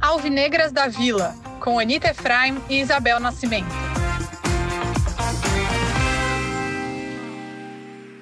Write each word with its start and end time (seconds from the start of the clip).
Alvinegras 0.00 0.72
da 0.72 0.88
Vila, 0.88 1.34
com 1.62 1.78
Anita 1.78 2.08
Efraim 2.08 2.56
e 2.70 2.80
Isabel 2.80 3.20
Nascimento. 3.20 3.68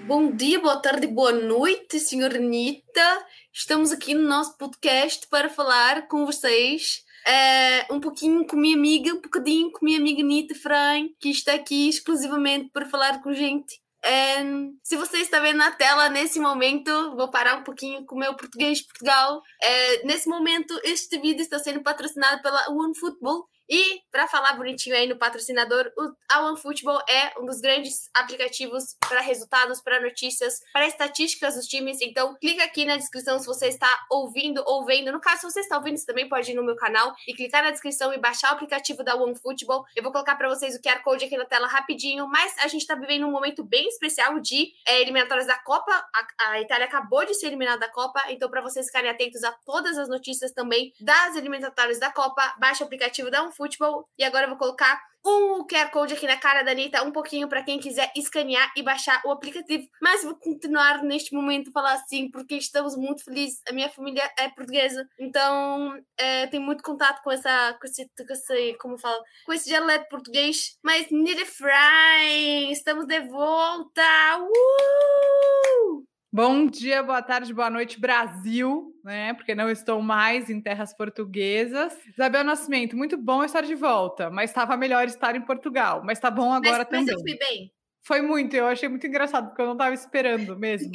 Bom 0.08 0.32
dia, 0.32 0.58
boa 0.58 0.82
tarde, 0.82 1.06
boa 1.06 1.30
noite, 1.30 2.00
senhor 2.00 2.34
Anitta. 2.34 3.26
Estamos 3.52 3.92
aqui 3.92 4.12
no 4.12 4.28
nosso 4.28 4.58
podcast 4.58 5.28
para 5.28 5.48
falar 5.48 6.08
com 6.08 6.26
vocês 6.26 7.04
uh, 7.28 7.94
um 7.94 8.00
pouquinho 8.00 8.44
com 8.44 8.56
minha 8.56 8.74
amiga, 8.74 9.12
um 9.12 9.20
bocadinho 9.20 9.70
com 9.70 9.84
minha 9.84 10.00
amiga 10.00 10.20
Anitta 10.20 10.54
Efraim, 10.54 11.14
que 11.20 11.30
está 11.30 11.54
aqui 11.54 11.88
exclusivamente 11.88 12.70
para 12.72 12.86
falar 12.86 13.22
com 13.22 13.32
gente 13.32 13.80
Um, 14.06 14.78
se 14.82 14.96
você 14.96 15.18
está 15.18 15.40
vendo 15.40 15.56
na 15.56 15.72
tela 15.72 16.08
nesse 16.08 16.38
momento, 16.38 16.90
vou 17.16 17.30
parar 17.30 17.56
um 17.56 17.64
pouquinho 17.64 18.04
com 18.06 18.14
o 18.14 18.18
meu 18.18 18.34
português 18.36 18.78
de 18.78 18.84
Portugal. 18.84 19.38
Uh, 19.38 20.06
nesse 20.06 20.28
momento, 20.28 20.78
este 20.84 21.18
vídeo 21.18 21.42
está 21.42 21.58
sendo 21.58 21.82
patrocinado 21.82 22.40
pela 22.42 22.70
OneFootball 22.70 23.46
e, 23.68 24.00
para 24.10 24.26
falar 24.26 24.54
bonitinho 24.54 24.96
aí 24.96 25.06
no 25.06 25.16
patrocinador, 25.16 25.92
o 25.96 26.08
a 26.30 26.44
OneFootball 26.46 27.00
é 27.08 27.38
um 27.38 27.44
dos 27.44 27.60
grandes 27.60 28.08
aplicativos 28.14 28.96
para 29.00 29.20
resultados, 29.20 29.80
para 29.80 30.00
notícias, 30.00 30.60
para 30.72 30.86
estatísticas 30.86 31.54
dos 31.54 31.66
times. 31.66 32.00
Então, 32.00 32.34
clica 32.36 32.64
aqui 32.64 32.84
na 32.84 32.96
descrição 32.96 33.38
se 33.38 33.46
você 33.46 33.68
está 33.68 33.88
ouvindo 34.10 34.62
ou 34.66 34.84
vendo. 34.84 35.12
No 35.12 35.20
caso, 35.20 35.40
se 35.40 35.52
você 35.52 35.60
está 35.60 35.76
ouvindo, 35.76 35.96
você 35.96 36.06
também 36.06 36.28
pode 36.28 36.50
ir 36.50 36.54
no 36.54 36.62
meu 36.62 36.76
canal 36.76 37.14
e 37.26 37.34
clicar 37.34 37.62
na 37.62 37.70
descrição 37.70 38.12
e 38.12 38.18
baixar 38.18 38.50
o 38.50 38.54
aplicativo 38.54 39.02
da 39.02 39.16
OneFootball. 39.16 39.84
Eu 39.96 40.02
vou 40.02 40.12
colocar 40.12 40.36
para 40.36 40.48
vocês 40.48 40.74
o 40.76 40.82
QR 40.82 41.02
Code 41.02 41.24
aqui 41.24 41.36
na 41.36 41.44
tela 41.44 41.66
rapidinho, 41.66 42.26
mas 42.28 42.54
a 42.58 42.68
gente 42.68 42.82
está 42.82 42.94
vivendo 42.94 43.26
um 43.26 43.30
momento 43.30 43.64
bem 43.64 43.88
especial 43.88 44.38
de 44.40 44.72
é, 44.86 45.00
eliminatórias 45.00 45.46
da 45.46 45.58
Copa. 45.58 45.92
A, 45.92 46.50
a 46.50 46.60
Itália 46.60 46.86
acabou 46.86 47.24
de 47.24 47.34
ser 47.34 47.46
eliminada 47.46 47.80
da 47.80 47.88
Copa, 47.88 48.22
então, 48.28 48.50
para 48.50 48.60
vocês 48.60 48.86
ficarem 48.86 49.10
atentos 49.10 49.42
a 49.44 49.52
todas 49.64 49.96
as 49.98 50.08
notícias 50.08 50.52
também 50.52 50.92
das 51.00 51.36
eliminatórias 51.36 51.98
da 51.98 52.10
Copa, 52.10 52.54
baixe 52.58 52.82
o 52.82 52.86
aplicativo 52.86 53.30
da 53.30 53.42
OneFootball 53.42 53.57
Futebol. 53.58 54.08
E 54.16 54.24
agora 54.24 54.44
eu 54.44 54.50
vou 54.50 54.58
colocar 54.58 54.98
um 55.26 55.66
QR 55.66 55.90
Code 55.90 56.14
aqui 56.14 56.26
na 56.26 56.36
cara 56.36 56.62
da 56.62 56.70
Anitta, 56.70 57.02
um 57.02 57.10
pouquinho 57.10 57.48
para 57.48 57.62
quem 57.62 57.78
quiser 57.78 58.10
escanear 58.16 58.72
e 58.76 58.82
baixar 58.82 59.20
o 59.26 59.30
aplicativo. 59.30 59.86
Mas 60.00 60.22
vou 60.22 60.36
continuar 60.36 61.02
neste 61.02 61.34
momento 61.34 61.72
falar 61.72 61.94
assim, 61.94 62.30
porque 62.30 62.54
estamos 62.54 62.96
muito 62.96 63.24
felizes. 63.24 63.60
A 63.68 63.72
minha 63.72 63.90
família 63.90 64.30
é 64.38 64.48
portuguesa, 64.48 65.06
então 65.18 66.00
é, 66.16 66.46
tenho 66.46 66.62
muito 66.62 66.82
contato 66.82 67.22
com 67.22 67.30
essa, 67.30 67.76
com 67.80 67.86
esse, 67.86 68.08
com 68.16 68.32
esse 68.32 68.74
como 68.78 68.96
falo, 68.96 69.22
com 69.44 69.52
esse 69.52 69.68
dialeto 69.68 70.08
português. 70.08 70.78
Mas 70.82 71.10
Nida 71.10 71.44
Fry, 71.44 72.70
estamos 72.70 73.06
de 73.06 73.20
volta! 73.22 74.02
Uh! 74.38 76.17
Bom 76.30 76.66
dia, 76.66 77.02
boa 77.02 77.22
tarde, 77.22 77.54
boa 77.54 77.70
noite, 77.70 77.98
Brasil, 77.98 78.94
né? 79.02 79.32
Porque 79.32 79.54
não 79.54 79.70
estou 79.70 80.02
mais 80.02 80.50
em 80.50 80.60
terras 80.60 80.92
portuguesas. 80.92 81.94
Isabel 82.06 82.44
Nascimento, 82.44 82.94
muito 82.94 83.16
bom 83.16 83.42
estar 83.42 83.62
de 83.62 83.74
volta, 83.74 84.28
mas 84.28 84.50
estava 84.50 84.76
melhor 84.76 85.06
estar 85.06 85.34
em 85.34 85.40
Portugal. 85.40 86.02
Mas 86.04 86.20
tá 86.20 86.30
bom 86.30 86.52
agora 86.52 86.78
mas, 86.78 86.88
também. 86.88 87.06
Mas 87.06 87.14
eu 87.14 87.20
fui 87.20 87.38
bem. 87.38 87.72
Foi 88.08 88.22
muito, 88.22 88.56
eu 88.56 88.66
achei 88.66 88.88
muito 88.88 89.06
engraçado, 89.06 89.48
porque 89.48 89.60
eu 89.60 89.66
não 89.66 89.74
estava 89.74 89.94
esperando 89.94 90.58
mesmo. 90.58 90.90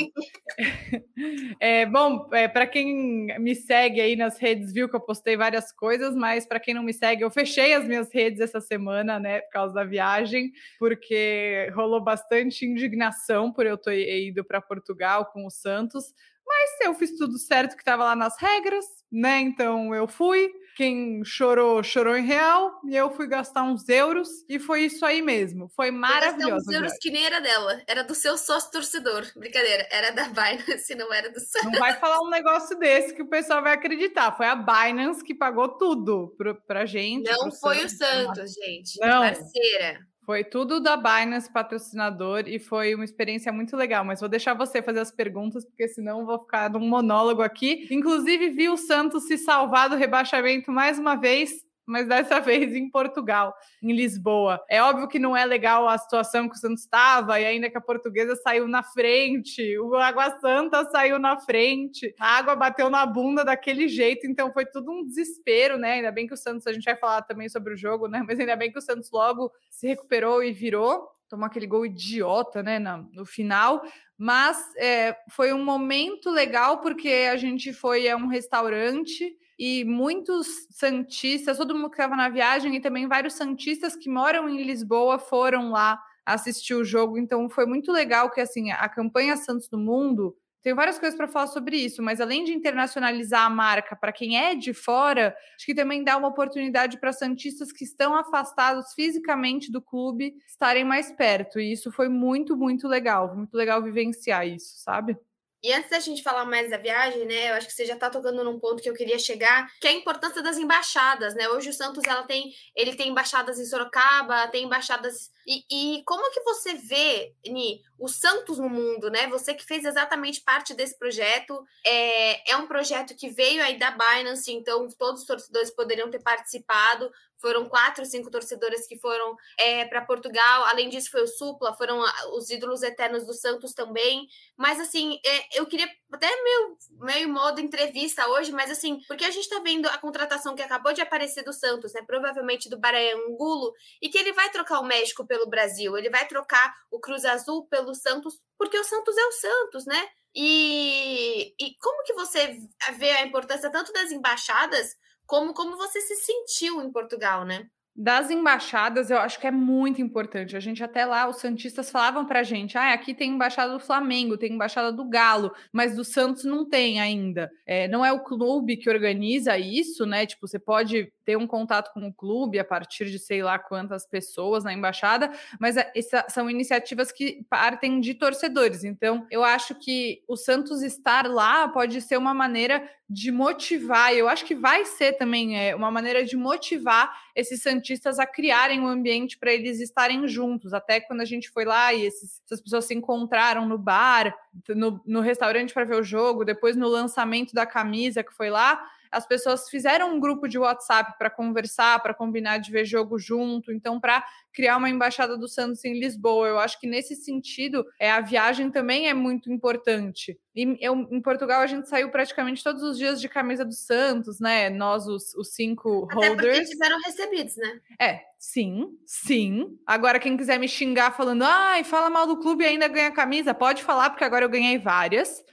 é, 1.61 1.85
bom, 1.85 2.27
é, 2.33 2.47
para 2.47 2.65
quem 2.65 3.27
me 3.39 3.53
segue 3.53 4.01
aí 4.01 4.15
nas 4.15 4.39
redes, 4.39 4.73
viu 4.73 4.89
que 4.89 4.95
eu 4.95 4.99
postei 4.99 5.37
várias 5.37 5.71
coisas, 5.71 6.15
mas 6.15 6.47
para 6.47 6.59
quem 6.59 6.73
não 6.73 6.81
me 6.81 6.91
segue, 6.91 7.23
eu 7.23 7.29
fechei 7.29 7.75
as 7.75 7.85
minhas 7.85 8.11
redes 8.11 8.39
essa 8.39 8.59
semana, 8.59 9.19
né, 9.19 9.41
por 9.41 9.51
causa 9.51 9.75
da 9.75 9.83
viagem, 9.83 10.51
porque 10.79 11.71
rolou 11.75 12.03
bastante 12.03 12.65
indignação 12.65 13.53
por 13.53 13.67
eu 13.67 13.77
ter 13.77 14.29
ido 14.29 14.43
para 14.43 14.59
Portugal 14.59 15.27
com 15.27 15.45
o 15.45 15.51
Santos, 15.51 16.11
mas 16.43 16.81
eu 16.81 16.95
fiz 16.95 17.15
tudo 17.15 17.37
certo 17.37 17.75
que 17.75 17.83
estava 17.83 18.05
lá 18.05 18.15
nas 18.15 18.39
regras, 18.41 18.85
né? 19.11 19.39
Então 19.39 19.93
eu 19.93 20.07
fui. 20.07 20.51
Quem 20.75 21.23
chorou, 21.23 21.83
chorou 21.83 22.15
em 22.15 22.25
real. 22.25 22.79
E 22.87 22.95
eu 22.95 23.09
fui 23.11 23.27
gastar 23.27 23.63
uns 23.63 23.87
euros. 23.87 24.29
E 24.49 24.59
foi 24.59 24.85
isso 24.85 25.05
aí 25.05 25.21
mesmo. 25.21 25.69
Foi 25.75 25.91
maravilhoso. 25.91 26.67
Uns 26.67 26.73
euros 26.73 26.93
que 26.99 27.11
nem 27.11 27.25
era 27.25 27.39
dela. 27.39 27.81
Era 27.87 28.03
do 28.03 28.15
seu 28.15 28.37
sócio 28.37 28.71
torcedor. 28.71 29.25
Brincadeira. 29.35 29.87
Era 29.91 30.11
da 30.11 30.25
Binance, 30.29 30.95
não 30.95 31.13
era 31.13 31.31
do 31.31 31.39
seu. 31.39 31.63
Não 31.63 31.79
vai 31.79 31.93
falar 31.99 32.21
um 32.21 32.29
negócio 32.29 32.77
desse 32.77 33.13
que 33.13 33.21
o 33.21 33.29
pessoal 33.29 33.61
vai 33.61 33.73
acreditar. 33.73 34.35
Foi 34.35 34.47
a 34.47 34.55
Binance 34.55 35.23
que 35.23 35.33
pagou 35.33 35.69
tudo 35.69 36.33
pra, 36.37 36.53
pra 36.53 36.85
gente. 36.85 37.29
Não 37.29 37.51
foi 37.51 37.87
Santos. 37.87 37.93
o 37.93 37.97
Santos, 37.97 38.53
gente. 38.53 38.99
Não. 38.99 39.21
Parceira. 39.21 40.12
Foi 40.25 40.43
tudo 40.43 40.79
da 40.79 40.95
Binance, 40.95 41.51
patrocinador, 41.51 42.43
e 42.47 42.57
foi 42.57 42.95
uma 42.95 43.03
experiência 43.03 43.51
muito 43.51 43.75
legal. 43.75 44.05
Mas 44.05 44.21
vou 44.21 44.29
deixar 44.29 44.53
você 44.53 44.81
fazer 44.81 44.99
as 45.01 45.11
perguntas, 45.11 45.65
porque 45.65 45.87
senão 45.87 46.25
vou 46.25 46.39
ficar 46.39 46.69
num 46.69 46.87
monólogo 46.87 47.41
aqui. 47.41 47.87
Inclusive, 47.91 48.49
vi 48.51 48.69
o 48.69 48.77
Santos 48.77 49.27
se 49.27 49.37
salvar 49.37 49.89
do 49.89 49.95
rebaixamento 49.97 50.71
mais 50.71 50.97
uma 50.97 51.15
vez 51.15 51.51
mas 51.85 52.07
dessa 52.07 52.39
vez 52.39 52.73
em 52.75 52.89
Portugal, 52.89 53.53
em 53.81 53.93
Lisboa. 53.93 54.63
É 54.69 54.81
óbvio 54.81 55.07
que 55.07 55.19
não 55.19 55.35
é 55.35 55.45
legal 55.45 55.87
a 55.87 55.97
situação 55.97 56.47
que 56.47 56.55
o 56.55 56.59
Santos 56.59 56.83
estava, 56.83 57.39
e 57.39 57.45
ainda 57.45 57.69
que 57.69 57.77
a 57.77 57.81
portuguesa 57.81 58.35
saiu 58.37 58.67
na 58.67 58.83
frente, 58.83 59.77
o 59.79 59.95
Água 59.95 60.39
Santa 60.39 60.85
saiu 60.89 61.19
na 61.19 61.39
frente, 61.39 62.13
a 62.19 62.37
água 62.37 62.55
bateu 62.55 62.89
na 62.89 63.05
bunda 63.05 63.43
daquele 63.43 63.87
jeito, 63.87 64.25
então 64.25 64.51
foi 64.51 64.65
tudo 64.65 64.91
um 64.91 65.05
desespero, 65.05 65.77
né? 65.77 65.93
Ainda 65.93 66.11
bem 66.11 66.27
que 66.27 66.33
o 66.33 66.37
Santos, 66.37 66.67
a 66.67 66.73
gente 66.73 66.85
vai 66.85 66.95
falar 66.95 67.21
também 67.23 67.49
sobre 67.49 67.73
o 67.73 67.77
jogo, 67.77 68.07
né? 68.07 68.23
Mas 68.25 68.39
ainda 68.39 68.55
bem 68.55 68.71
que 68.71 68.79
o 68.79 68.81
Santos 68.81 69.11
logo 69.11 69.51
se 69.69 69.87
recuperou 69.87 70.43
e 70.43 70.51
virou. 70.51 71.07
Tomou 71.29 71.47
aquele 71.47 71.65
gol 71.65 71.83
idiota, 71.83 72.61
né, 72.61 72.77
no, 72.77 73.25
final, 73.25 73.81
mas 74.15 74.63
é, 74.77 75.17
foi 75.31 75.51
um 75.51 75.63
momento 75.63 76.29
legal 76.29 76.79
porque 76.79 77.27
a 77.31 77.35
gente 77.37 77.73
foi 77.73 78.07
a 78.07 78.15
um 78.15 78.27
restaurante 78.27 79.35
e 79.65 79.85
muitos 79.85 80.67
santistas, 80.71 81.57
todo 81.57 81.73
mundo 81.73 81.89
que 81.89 81.95
estava 81.95 82.17
na 82.17 82.27
viagem 82.27 82.75
e 82.75 82.81
também 82.81 83.07
vários 83.07 83.35
santistas 83.35 83.95
que 83.95 84.09
moram 84.09 84.49
em 84.49 84.61
Lisboa 84.61 85.17
foram 85.17 85.71
lá 85.71 85.97
assistir 86.25 86.73
o 86.73 86.83
jogo. 86.83 87.17
Então 87.17 87.49
foi 87.49 87.65
muito 87.65 87.89
legal 87.89 88.29
que 88.29 88.41
assim 88.41 88.71
a 88.71 88.89
campanha 88.89 89.37
Santos 89.37 89.69
do 89.69 89.77
Mundo 89.77 90.35
tem 90.61 90.73
várias 90.73 90.99
coisas 90.99 91.15
para 91.15 91.29
falar 91.29 91.47
sobre 91.47 91.77
isso, 91.77 92.03
mas 92.03 92.19
além 92.19 92.43
de 92.43 92.51
internacionalizar 92.51 93.45
a 93.45 93.49
marca 93.49 93.95
para 93.95 94.11
quem 94.11 94.37
é 94.37 94.53
de 94.53 94.73
fora, 94.73 95.33
acho 95.55 95.65
que 95.65 95.73
também 95.73 96.03
dá 96.03 96.17
uma 96.17 96.27
oportunidade 96.27 96.99
para 96.99 97.13
santistas 97.13 97.71
que 97.71 97.85
estão 97.85 98.13
afastados 98.17 98.93
fisicamente 98.93 99.71
do 99.71 99.81
clube 99.81 100.33
estarem 100.45 100.83
mais 100.83 101.09
perto. 101.09 101.57
E 101.57 101.71
isso 101.71 101.89
foi 101.89 102.09
muito, 102.09 102.57
muito 102.57 102.85
legal, 102.85 103.33
muito 103.33 103.53
legal 103.53 103.81
vivenciar 103.81 104.45
isso, 104.45 104.73
sabe? 104.83 105.17
E 105.63 105.71
antes 105.71 105.89
da 105.89 105.99
gente 105.99 106.21
falar 106.21 106.43
mais 106.43 106.69
da 106.69 106.77
viagem, 106.77 107.25
né, 107.25 107.49
eu 107.49 107.53
acho 107.53 107.67
que 107.67 107.73
você 107.73 107.85
já 107.85 107.93
está 107.93 108.09
tocando 108.09 108.43
num 108.43 108.59
ponto 108.59 108.83
que 108.83 108.89
eu 108.89 108.93
queria 108.93 109.17
chegar, 109.17 109.65
que 109.79 109.87
é 109.87 109.91
a 109.91 109.93
importância 109.93 110.41
das 110.43 110.57
embaixadas, 110.57 111.33
né? 111.35 111.47
Hoje 111.47 111.69
o 111.69 111.73
Santos 111.73 112.03
ela 112.03 112.23
tem, 112.23 112.51
ele 112.75 112.95
tem 112.95 113.09
embaixadas 113.09 113.57
em 113.57 113.65
Sorocaba, 113.65 114.49
tem 114.49 114.65
embaixadas 114.65 115.31
e, 115.45 115.65
e 115.69 116.03
como 116.03 116.31
que 116.31 116.41
você 116.41 116.73
vê, 116.73 117.33
Ni, 117.45 117.81
o 117.99 118.07
Santos 118.07 118.57
no 118.57 118.69
mundo, 118.69 119.09
né? 119.09 119.27
Você 119.27 119.53
que 119.53 119.65
fez 119.65 119.85
exatamente 119.85 120.41
parte 120.41 120.73
desse 120.73 120.97
projeto, 120.97 121.65
é, 121.85 122.51
é 122.51 122.57
um 122.57 122.67
projeto 122.67 123.15
que 123.15 123.29
veio 123.29 123.63
aí 123.63 123.77
da 123.77 123.91
Binance, 123.91 124.51
então 124.51 124.87
todos 124.97 125.21
os 125.21 125.27
torcedores 125.27 125.71
poderiam 125.71 126.09
ter 126.09 126.21
participado. 126.21 127.11
Foram 127.37 127.67
quatro, 127.67 128.05
cinco 128.05 128.31
torcedores 128.31 128.87
que 128.87 128.97
foram 128.97 129.35
é, 129.59 129.83
para 129.83 130.05
Portugal. 130.05 130.63
Além 130.63 130.87
disso, 130.87 131.11
foi 131.11 131.23
o 131.23 131.27
Supla, 131.27 131.75
foram 131.75 132.01
os 132.37 132.49
ídolos 132.49 132.83
eternos 132.83 133.25
do 133.25 133.33
Santos 133.33 133.73
também. 133.73 134.29
Mas, 134.55 134.79
assim, 134.79 135.19
é, 135.25 135.59
eu 135.59 135.65
queria 135.65 135.89
até 136.09 136.29
meio, 136.41 136.77
meio 137.01 137.29
modo 137.29 137.59
entrevista 137.59 138.29
hoje, 138.29 138.53
mas, 138.53 138.71
assim, 138.71 139.01
porque 139.09 139.25
a 139.25 139.29
gente 139.29 139.43
está 139.43 139.59
vendo 139.59 139.87
a 139.87 139.97
contratação 139.97 140.55
que 140.55 140.61
acabou 140.61 140.93
de 140.93 141.01
aparecer 141.01 141.43
do 141.43 141.51
Santos, 141.51 141.91
né? 141.91 142.01
Provavelmente 142.07 142.69
do 142.69 142.79
Bahia 142.79 143.13
Angulo, 143.27 143.73
e 144.01 144.07
que 144.07 144.17
ele 144.17 144.31
vai 144.31 144.49
trocar 144.49 144.79
o 144.79 144.85
México 144.85 145.25
pelo 145.33 145.49
Brasil, 145.49 145.97
ele 145.97 146.11
vai 146.11 146.27
trocar 146.27 146.71
o 146.91 146.99
Cruz 146.99 147.25
Azul 147.25 147.65
pelo 147.67 147.95
Santos, 147.95 148.35
porque 148.55 148.77
o 148.77 148.83
Santos 148.83 149.17
é 149.17 149.25
o 149.25 149.31
Santos, 149.31 149.85
né? 149.87 150.07
E, 150.35 151.55
e 151.59 151.75
como 151.81 152.03
que 152.03 152.13
você 152.13 152.59
vê 152.97 153.09
a 153.09 153.25
importância 153.25 153.71
tanto 153.71 153.91
das 153.91 154.11
embaixadas 154.11 154.95
como 155.25 155.53
como 155.53 155.75
você 155.75 156.01
se 156.01 156.15
sentiu 156.17 156.83
em 156.83 156.91
Portugal, 156.91 157.45
né? 157.45 157.65
Das 157.95 158.31
embaixadas, 158.31 159.11
eu 159.11 159.19
acho 159.19 159.39
que 159.39 159.45
é 159.45 159.51
muito 159.51 160.01
importante. 160.01 160.57
A 160.57 160.59
gente 160.59 160.83
até 160.83 161.05
lá, 161.05 161.29
os 161.29 161.37
Santistas 161.37 161.91
falavam 161.91 162.25
pra 162.25 162.41
gente: 162.41 162.75
ah, 162.75 162.91
aqui 162.91 163.13
tem 163.13 163.31
embaixada 163.31 163.71
do 163.71 163.79
Flamengo, 163.79 164.35
tem 164.35 164.53
embaixada 164.53 164.91
do 164.91 165.07
Galo, 165.07 165.51
mas 165.71 165.95
do 165.95 166.03
Santos 166.03 166.43
não 166.43 166.67
tem 166.67 166.99
ainda. 166.99 167.51
É, 167.67 167.87
não 167.87 168.03
é 168.03 168.11
o 168.11 168.23
clube 168.23 168.77
que 168.77 168.89
organiza 168.89 169.59
isso, 169.59 170.07
né? 170.07 170.25
Tipo, 170.25 170.47
você 170.47 170.57
pode 170.57 171.11
ter 171.25 171.37
um 171.37 171.47
contato 171.47 171.93
com 171.93 172.07
o 172.07 172.13
clube 172.13 172.59
a 172.59 172.65
partir 172.65 173.05
de 173.05 173.19
sei 173.19 173.41
lá 173.41 173.57
quantas 173.57 174.05
pessoas 174.05 174.63
na 174.63 174.73
embaixada, 174.73 175.31
mas 175.59 175.77
é, 175.77 175.91
essa, 175.95 176.25
são 176.29 176.49
iniciativas 176.49 177.11
que 177.11 177.45
partem 177.49 177.99
de 177.99 178.13
torcedores. 178.13 178.83
Então, 178.83 179.25
eu 179.31 179.43
acho 179.43 179.75
que 179.75 180.23
o 180.27 180.35
Santos 180.35 180.81
estar 180.81 181.27
lá 181.27 181.67
pode 181.67 182.01
ser 182.01 182.17
uma 182.17 182.33
maneira 182.33 182.87
de 183.09 183.31
motivar, 183.31 184.13
eu 184.13 184.27
acho 184.27 184.43
que 184.43 184.55
vai 184.55 184.85
ser 184.85 185.13
também 185.13 185.59
é, 185.59 185.75
uma 185.75 185.91
maneira 185.91 186.25
de 186.25 186.35
motivar 186.35 187.13
esses 187.35 187.61
Santistas 187.61 188.17
a 188.17 188.25
criarem 188.25 188.81
um 188.81 188.87
ambiente 188.87 189.37
para 189.37 189.53
eles 189.53 189.79
estarem 189.79 190.27
juntos. 190.27 190.73
Até 190.73 190.99
quando 190.99 191.21
a 191.21 191.25
gente 191.25 191.49
foi 191.49 191.63
lá 191.63 191.93
e 191.93 192.05
esses, 192.05 192.41
essas 192.45 192.61
pessoas 192.61 192.85
se 192.85 192.93
encontraram 192.93 193.67
no 193.67 193.77
bar, 193.77 194.35
no, 194.69 195.01
no 195.05 195.21
restaurante 195.21 195.73
para 195.73 195.85
ver 195.85 195.95
o 195.95 196.03
jogo, 196.03 196.43
depois 196.43 196.75
no 196.75 196.87
lançamento 196.87 197.53
da 197.53 197.65
camisa 197.65 198.23
que 198.23 198.33
foi 198.33 198.49
lá, 198.49 198.83
as 199.13 199.25
pessoas 199.27 199.69
fizeram 199.69 200.15
um 200.15 200.19
grupo 200.19 200.47
de 200.47 200.57
WhatsApp 200.57 201.17
para 201.17 201.29
conversar, 201.29 202.01
para 202.01 202.13
combinar 202.13 202.57
de 202.57 202.71
ver 202.71 202.83
jogo 202.83 203.19
junto, 203.19 203.71
então 203.71 203.99
para 203.99 204.23
criar 204.51 204.77
uma 204.77 204.89
embaixada 204.89 205.37
do 205.37 205.47
Santos 205.47 205.85
em 205.85 205.99
Lisboa. 205.99 206.47
Eu 206.47 206.59
acho 206.59 206.79
que 206.79 206.87
nesse 206.87 207.15
sentido, 207.15 207.85
é 207.99 208.11
a 208.11 208.21
viagem 208.21 208.69
também 208.71 209.07
é 209.07 209.13
muito 209.13 209.51
importante. 209.51 210.37
E 210.55 210.77
eu, 210.79 210.95
em 211.11 211.21
Portugal 211.21 211.61
a 211.61 211.67
gente 211.67 211.87
saiu 211.87 212.09
praticamente 212.09 212.63
todos 212.63 212.83
os 212.83 212.97
dias 212.97 213.21
de 213.21 213.29
camisa 213.29 213.63
do 213.63 213.73
Santos, 213.73 214.39
né? 214.39 214.69
Nós 214.69 215.07
os, 215.07 215.33
os 215.35 215.53
cinco 215.53 216.07
Até 216.11 216.27
holders. 216.27 216.57
Porque 216.57 216.71
tiveram 216.71 216.97
recebidos, 217.05 217.55
né? 217.57 217.79
É, 217.99 218.21
sim, 218.37 218.97
sim. 219.05 219.77
Agora 219.85 220.19
quem 220.19 220.35
quiser 220.35 220.59
me 220.59 220.67
xingar 220.67 221.11
falando, 221.11 221.43
ai, 221.43 221.83
fala 221.83 222.09
mal 222.09 222.27
do 222.27 222.39
clube 222.39 222.63
e 222.63 222.67
ainda 222.67 222.87
ganha 222.87 223.11
camisa, 223.11 223.53
pode 223.53 223.83
falar 223.83 224.09
porque 224.09 224.23
agora 224.23 224.45
eu 224.45 224.49
ganhei 224.49 224.77
várias 224.77 225.43